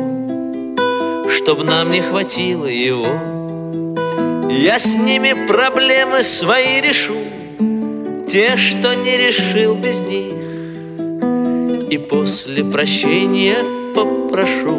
Чтоб 1.30 1.64
нам 1.64 1.90
не 1.90 2.02
хватило 2.02 2.66
его. 2.66 3.06
Я 4.50 4.78
с 4.78 4.96
ними 4.96 5.46
проблемы 5.46 6.22
свои 6.22 6.82
решу, 6.82 7.16
Те, 8.28 8.58
что 8.58 8.92
не 8.92 9.16
решил 9.16 9.76
без 9.76 10.02
них. 10.02 10.34
И 11.90 11.96
после 11.96 12.62
прощения 12.62 13.56
попрошу 13.94 14.78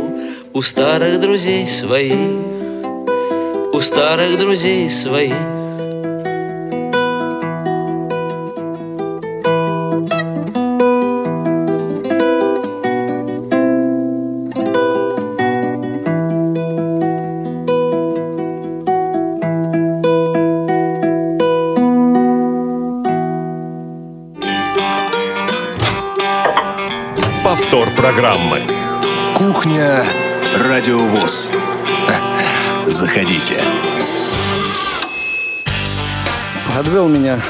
У 0.53 0.61
старых 0.61 1.19
друзей 1.19 1.65
своих, 1.65 2.19
У 3.73 3.79
старых 3.79 4.37
друзей 4.37 4.87
своих 4.91 5.60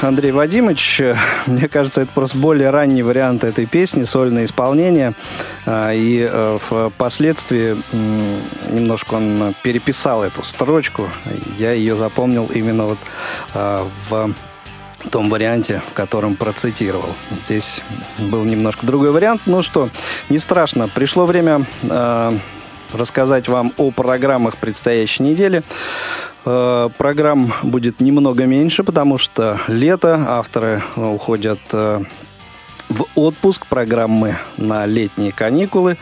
Андрей 0.00 0.32
Вадимович. 0.32 1.02
Мне 1.46 1.68
кажется, 1.68 2.02
это 2.02 2.12
просто 2.12 2.38
более 2.38 2.70
ранний 2.70 3.02
вариант 3.02 3.44
этой 3.44 3.66
песни, 3.66 4.02
сольное 4.04 4.44
исполнение. 4.44 5.14
А, 5.66 5.92
и 5.92 6.26
э, 6.28 6.58
впоследствии 6.90 7.76
немножко 8.70 9.14
он 9.14 9.54
переписал 9.62 10.24
эту 10.24 10.42
строчку. 10.44 11.08
Я 11.58 11.72
ее 11.72 11.96
запомнил 11.96 12.50
именно 12.52 12.86
вот 12.86 12.98
а, 13.54 13.88
в 14.08 14.34
том 15.10 15.28
варианте, 15.28 15.82
в 15.90 15.94
котором 15.94 16.36
процитировал. 16.36 17.08
Здесь 17.30 17.80
был 18.18 18.44
немножко 18.44 18.86
другой 18.86 19.10
вариант. 19.10 19.42
Ну 19.46 19.62
что, 19.62 19.90
не 20.28 20.38
страшно. 20.38 20.88
Пришло 20.88 21.26
время 21.26 21.66
э, 21.82 22.32
рассказать 22.92 23.48
вам 23.48 23.72
о 23.76 23.90
программах 23.90 24.56
предстоящей 24.56 25.22
недели. 25.24 25.62
Э, 26.44 26.88
программ 26.98 27.52
будет 27.62 28.00
немного 28.00 28.46
меньше, 28.46 28.84
потому 28.84 29.18
что 29.18 29.60
лето, 29.68 30.24
авторы 30.28 30.82
уходят 30.96 31.60
э, 31.72 32.00
в 32.88 33.04
отпуск, 33.14 33.66
программы 33.66 34.36
на 34.56 34.86
летние 34.86 35.32
каникулы. 35.32 35.96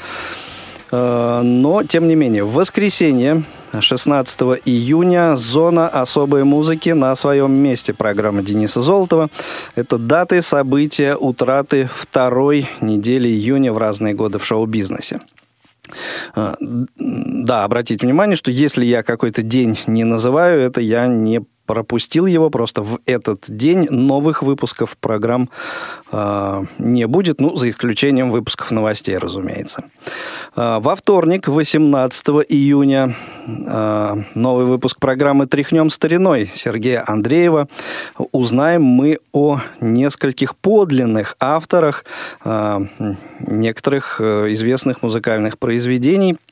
Э, 0.91 1.41
но, 1.43 1.83
тем 1.83 2.09
не 2.09 2.15
менее, 2.15 2.45
в 2.45 2.53
воскресенье 2.53 3.45
16 3.79 4.41
июня 4.65 5.37
«Зона 5.37 5.89
особой 5.89 6.45
музыки» 6.45 6.91
на 6.91 7.15
своем 7.17 7.57
месте. 7.57 7.95
Программа 7.95 8.43
Дениса 8.43 8.81
Золотова. 8.81 9.29
Это 9.75 9.99
даты, 9.99 10.43
события, 10.43 11.17
утраты 11.17 11.89
второй 11.95 12.69
недели 12.81 13.29
июня 13.29 13.73
в 13.73 13.79
разные 13.79 14.15
годы 14.15 14.39
в 14.39 14.47
шоу-бизнесе. 14.47 15.21
А, 16.35 16.57
да, 16.61 17.65
обратите 17.65 18.07
внимание, 18.07 18.37
что 18.37 18.51
если 18.51 18.85
я 18.85 19.03
какой-то 19.03 19.43
день 19.43 19.79
не 19.87 20.05
называю, 20.05 20.61
это 20.61 20.81
я 20.81 21.07
не 21.07 21.43
пропустил 21.71 22.27
его, 22.27 22.51
просто 22.51 22.83
в 22.83 22.99
этот 23.07 23.45
день 23.49 23.87
новых 23.91 24.43
выпусков 24.43 24.97
программ 24.97 25.49
э, 26.11 26.65
не 26.79 27.07
будет, 27.07 27.41
ну, 27.41 27.57
за 27.57 27.71
исключением 27.71 28.31
выпусков 28.31 28.73
новостей, 28.73 29.17
разумеется. 29.17 29.85
Э, 30.57 30.81
во 30.81 30.97
вторник, 30.97 31.47
18 31.47 32.27
июня, 32.49 33.15
э, 33.47 34.17
новый 34.35 34.67
выпуск 34.67 34.99
программы 34.99 35.47
«Тряхнем 35.47 35.91
стариной» 35.91 36.51
Сергея 36.53 37.05
Андреева. 37.07 37.69
Узнаем 38.33 38.83
мы 38.83 39.19
о 39.33 39.61
нескольких 39.81 40.57
подлинных 40.57 41.37
авторах 41.39 42.05
э, 42.45 42.81
некоторых 43.47 44.21
э, 44.21 44.53
известных 44.53 45.05
музыкальных 45.05 45.57
произведений– 45.57 46.37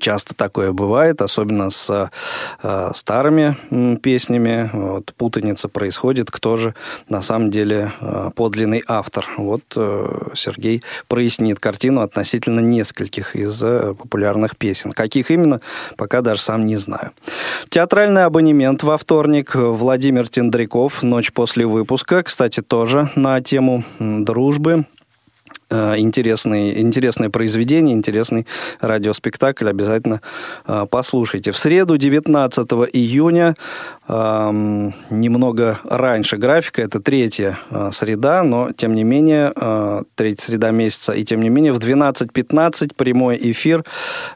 Часто 0.00 0.34
такое 0.34 0.72
бывает, 0.72 1.22
особенно 1.22 1.70
с 1.70 2.10
э, 2.62 2.90
старыми 2.92 3.56
песнями. 3.98 4.68
Вот, 4.72 5.14
путаница 5.16 5.68
происходит, 5.68 6.28
кто 6.30 6.56
же 6.56 6.74
на 7.08 7.22
самом 7.22 7.52
деле 7.52 7.92
э, 8.00 8.30
подлинный 8.34 8.82
автор. 8.88 9.28
Вот 9.36 9.62
э, 9.76 10.30
Сергей 10.34 10.82
прояснит 11.06 11.60
картину 11.60 12.00
относительно 12.00 12.58
нескольких 12.58 13.36
из 13.36 13.62
э, 13.62 13.94
популярных 13.94 14.56
песен. 14.56 14.90
Каких 14.90 15.30
именно, 15.30 15.60
пока 15.96 16.20
даже 16.20 16.42
сам 16.42 16.66
не 16.66 16.76
знаю. 16.76 17.12
Театральный 17.68 18.24
абонемент 18.24 18.82
во 18.82 18.98
вторник. 18.98 19.54
Владимир 19.54 20.28
Тендряков 20.28 21.04
«Ночь 21.04 21.32
после 21.32 21.64
выпуска». 21.64 22.24
Кстати, 22.24 22.60
тоже 22.60 23.10
на 23.14 23.40
тему 23.40 23.84
дружбы 24.00 24.84
интересный, 25.70 26.80
интересное 26.80 27.30
произведение, 27.30 27.94
интересный 27.94 28.46
радиоспектакль. 28.80 29.68
Обязательно 29.68 30.20
э, 30.66 30.86
послушайте. 30.90 31.52
В 31.52 31.58
среду, 31.58 31.96
19 31.96 32.66
июня, 32.92 33.56
эм, 34.08 34.94
немного 35.10 35.80
раньше 35.84 36.36
графика, 36.36 36.82
это 36.82 37.00
третья 37.00 37.58
э, 37.70 37.90
среда, 37.92 38.42
но 38.42 38.72
тем 38.72 38.94
не 38.94 39.04
менее, 39.04 39.52
третья 40.14 40.44
среда 40.44 40.70
месяца, 40.70 41.12
и 41.12 41.24
тем 41.24 41.40
не 41.40 41.48
менее 41.48 41.72
в 41.72 41.78
12.15 41.78 42.94
прямой 42.94 43.38
эфир 43.40 43.84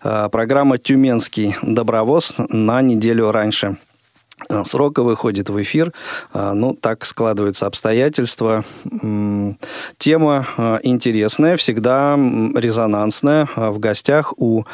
программа 0.02 0.78
«Тюменский 0.78 1.56
добровоз» 1.62 2.36
на 2.48 2.82
неделю 2.82 3.30
раньше 3.30 3.76
Э, 3.80 3.89
срока 4.64 5.03
выходит 5.03 5.51
в 5.51 5.61
эфир. 5.62 5.92
Э, 6.32 6.53
ну, 6.55 6.74
так 6.74 7.05
складываются 7.05 7.66
обстоятельства. 7.66 8.64
Тема 9.98 10.46
э, 10.57 10.78
интересная, 10.82 11.57
всегда 11.57 12.14
резонансная. 12.16 13.48
В 13.57 13.78
гостях 13.78 14.34
у 14.36 14.64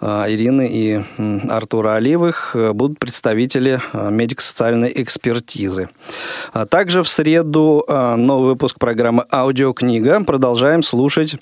Ирины 0.00 0.68
и 0.70 1.04
Артура 1.48 1.94
Оливых 1.94 2.56
будут 2.72 2.98
представители 2.98 3.80
медико-социальной 3.92 4.92
экспертизы. 4.94 5.88
Также 6.70 7.02
в 7.02 7.08
среду 7.08 7.84
новый 7.88 8.50
выпуск 8.50 8.78
программы 8.78 9.24
«Аудиокнига». 9.30 10.22
Продолжаем 10.24 10.82
слушать 10.82 11.36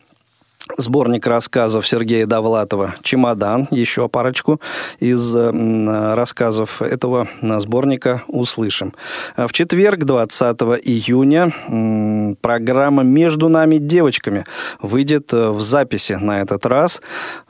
сборник 0.76 1.26
рассказов 1.26 1.86
Сергея 1.86 2.26
Довлатова 2.26 2.94
«Чемодан», 3.02 3.68
еще 3.70 4.08
парочку 4.08 4.60
из 4.98 5.34
рассказов 5.34 6.80
этого 6.80 7.28
сборника 7.42 8.22
услышим. 8.28 8.94
В 9.36 9.52
четверг, 9.52 10.04
20 10.04 10.56
июня, 10.82 12.36
программа 12.40 13.02
«Между 13.02 13.48
нами 13.48 13.76
девочками» 13.76 14.46
выйдет 14.80 15.32
э, 15.32 15.50
в 15.50 15.60
записи 15.60 16.14
на 16.14 16.40
этот 16.40 16.66
раз. 16.66 17.02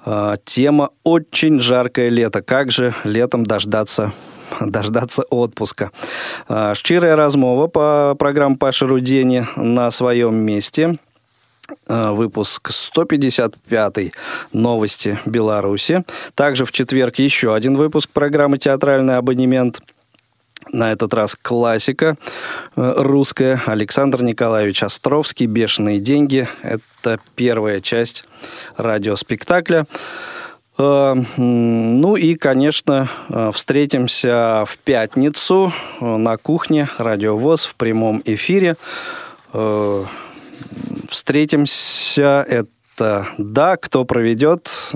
Э, 0.04 0.36
тема 0.44 0.90
«Очень 1.02 1.60
жаркое 1.60 2.08
лето». 2.08 2.42
Как 2.42 2.70
же 2.70 2.94
летом 3.04 3.44
дождаться 3.44 4.12
дождаться 4.60 5.22
отпуска. 5.30 5.90
Э, 6.48 6.74
Щирая 6.76 7.16
размова 7.16 7.66
по 7.66 8.14
программе 8.18 8.56
Паши 8.56 8.86
Рудени 8.86 9.46
на 9.56 9.90
своем 9.90 10.34
месте– 10.34 10.96
выпуск 11.86 12.70
155 12.70 14.12
«Новости 14.52 15.18
Беларуси». 15.26 16.04
Также 16.34 16.64
в 16.64 16.72
четверг 16.72 17.16
еще 17.16 17.54
один 17.54 17.76
выпуск 17.76 18.10
программы 18.10 18.58
«Театральный 18.58 19.16
абонемент». 19.16 19.80
На 20.72 20.92
этот 20.92 21.14
раз 21.14 21.36
классика 21.40 22.16
э, 22.76 22.94
русская. 22.96 23.60
Александр 23.66 24.22
Николаевич 24.22 24.82
Островский 24.82 25.46
«Бешеные 25.46 26.00
деньги». 26.00 26.48
Это 26.62 27.20
первая 27.36 27.80
часть 27.80 28.24
радиоспектакля. 28.76 29.86
Э, 30.78 31.14
ну 31.36 32.16
и, 32.16 32.34
конечно, 32.34 33.08
встретимся 33.52 34.64
в 34.66 34.78
пятницу 34.78 35.72
на 36.00 36.36
кухне 36.38 36.88
«Радио 36.98 37.36
ВОЗ» 37.36 37.66
в 37.66 37.74
прямом 37.74 38.22
эфире 38.24 38.76
встретимся. 41.14 42.44
Это 42.48 43.26
да, 43.38 43.76
кто 43.76 44.04
проведет, 44.04 44.92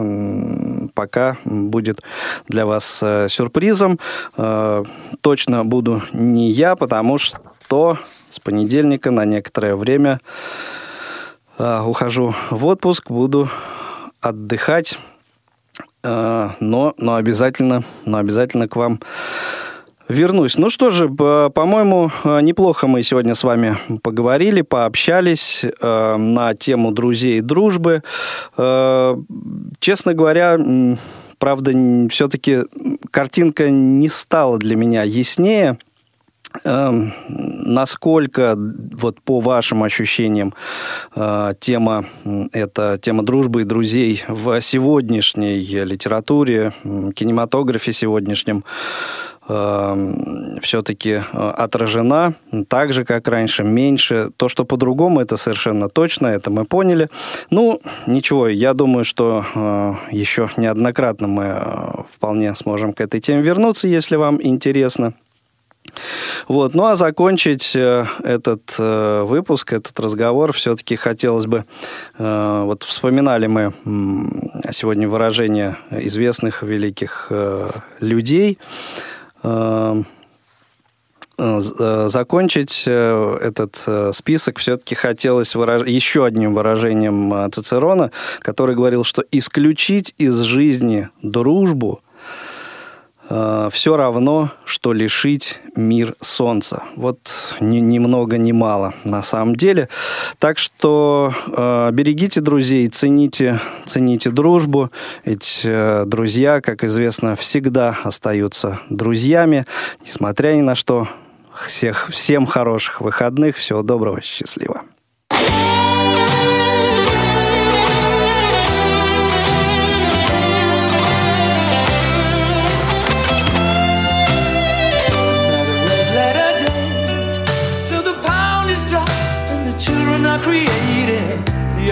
пока 0.94 1.38
будет 1.44 2.02
для 2.48 2.66
вас 2.66 3.00
э, 3.02 3.28
сюрпризом. 3.28 3.98
Э, 4.36 4.84
точно 5.20 5.64
буду 5.64 6.02
не 6.12 6.50
я, 6.50 6.74
потому 6.76 7.18
что 7.18 7.98
с 8.30 8.40
понедельника 8.40 9.10
на 9.10 9.24
некоторое 9.24 9.76
время 9.76 10.20
э, 11.58 11.80
ухожу 11.82 12.34
в 12.50 12.66
отпуск, 12.66 13.10
буду 13.10 13.48
отдыхать, 14.20 14.98
но, 16.02 16.94
но 16.96 17.14
обязательно, 17.14 17.82
но 18.04 18.18
обязательно 18.18 18.68
к 18.68 18.76
вам 18.76 19.00
вернусь. 20.08 20.56
Ну 20.56 20.68
что 20.68 20.90
же, 20.90 21.08
по-моему, 21.08 22.10
неплохо 22.24 22.86
мы 22.86 23.02
сегодня 23.02 23.34
с 23.34 23.44
вами 23.44 23.76
поговорили, 24.02 24.62
пообщались 24.62 25.64
э, 25.64 26.16
на 26.16 26.54
тему 26.54 26.92
друзей 26.92 27.38
и 27.38 27.42
дружбы. 27.42 28.02
Э, 28.56 29.16
честно 29.80 30.14
говоря, 30.14 30.58
правда, 31.38 31.72
все-таки 32.10 32.60
картинка 33.10 33.70
не 33.70 34.08
стала 34.08 34.58
для 34.58 34.76
меня 34.76 35.02
яснее. 35.02 35.78
Э, 36.64 36.90
насколько, 37.28 38.56
вот 38.56 39.20
по 39.20 39.40
вашим 39.40 39.82
ощущениям, 39.82 40.54
э, 41.14 41.52
тема, 41.60 42.06
это 42.52 42.98
тема 43.00 43.22
дружбы 43.22 43.62
и 43.62 43.64
друзей 43.64 44.24
в 44.28 44.60
сегодняшней 44.60 45.60
литературе, 45.60 46.72
кинематографе 47.14 47.92
сегодняшнем, 47.92 48.64
все-таки 49.48 51.10
э, 51.10 51.22
отражена, 51.32 52.34
так 52.68 52.92
же, 52.92 53.04
как 53.04 53.28
раньше, 53.28 53.64
меньше. 53.64 54.30
То, 54.36 54.48
что 54.48 54.64
по-другому, 54.64 55.20
это 55.20 55.36
совершенно 55.38 55.88
точно, 55.88 56.26
это 56.26 56.50
мы 56.50 56.64
поняли. 56.66 57.08
Ну, 57.50 57.80
ничего, 58.06 58.48
я 58.48 58.74
думаю, 58.74 59.04
что 59.04 59.44
э, 59.54 59.92
еще 60.10 60.50
неоднократно 60.58 61.28
мы 61.28 61.44
э, 61.44 62.02
вполне 62.14 62.54
сможем 62.54 62.92
к 62.92 63.00
этой 63.00 63.20
теме 63.20 63.40
вернуться, 63.40 63.88
если 63.88 64.16
вам 64.16 64.38
интересно. 64.42 65.14
Вот. 66.48 66.74
Ну 66.74 66.84
а 66.84 66.96
закончить 66.96 67.74
этот 67.74 68.78
выпуск, 68.78 69.72
этот 69.72 69.98
разговор 69.98 70.52
все-таки 70.52 70.96
хотелось 70.96 71.46
бы... 71.46 71.64
вот 72.18 72.82
вспоминали 72.82 73.46
мы 73.46 73.72
сегодня 74.70 75.08
выражение 75.08 75.76
известных 75.90 76.62
великих 76.62 77.32
людей. 78.00 78.58
Эм, 79.42 80.06
э, 81.38 81.60
э, 81.78 82.08
закончить 82.08 82.84
э, 82.86 83.38
этот 83.40 84.14
список. 84.14 84.58
Все-таки 84.58 84.94
хотелось 84.94 85.54
выраж... 85.54 85.86
еще 85.86 86.24
одним 86.24 86.52
выражением 86.52 87.50
Цицерона, 87.52 88.10
который 88.40 88.74
говорил, 88.74 89.04
что 89.04 89.24
исключить 89.30 90.14
из 90.18 90.40
жизни 90.40 91.08
дружбу 91.22 92.00
Э, 93.28 93.68
все 93.70 93.96
равно, 93.96 94.52
что 94.64 94.92
лишить 94.92 95.60
мир 95.76 96.14
солнца. 96.20 96.84
Вот 96.96 97.18
ни, 97.60 97.78
ни 97.78 97.98
много 97.98 98.38
ни 98.38 98.52
мало 98.52 98.94
на 99.04 99.22
самом 99.22 99.56
деле. 99.56 99.88
Так 100.38 100.58
что 100.58 101.32
э, 101.46 101.90
берегите 101.92 102.40
друзей, 102.40 102.88
цените, 102.88 103.60
цените 103.86 104.30
дружбу. 104.30 104.90
Ведь 105.24 105.62
э, 105.64 106.04
друзья, 106.06 106.60
как 106.60 106.84
известно, 106.84 107.36
всегда 107.36 107.96
остаются 108.02 108.80
друзьями, 108.88 109.66
несмотря 110.04 110.54
ни 110.54 110.62
на 110.62 110.74
что. 110.74 111.08
Всех, 111.66 112.08
всем 112.10 112.46
хороших 112.46 113.00
выходных, 113.00 113.56
всего 113.56 113.82
доброго, 113.82 114.20
счастливо. 114.22 114.82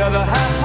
Other 0.07 0.25
half 0.25 0.56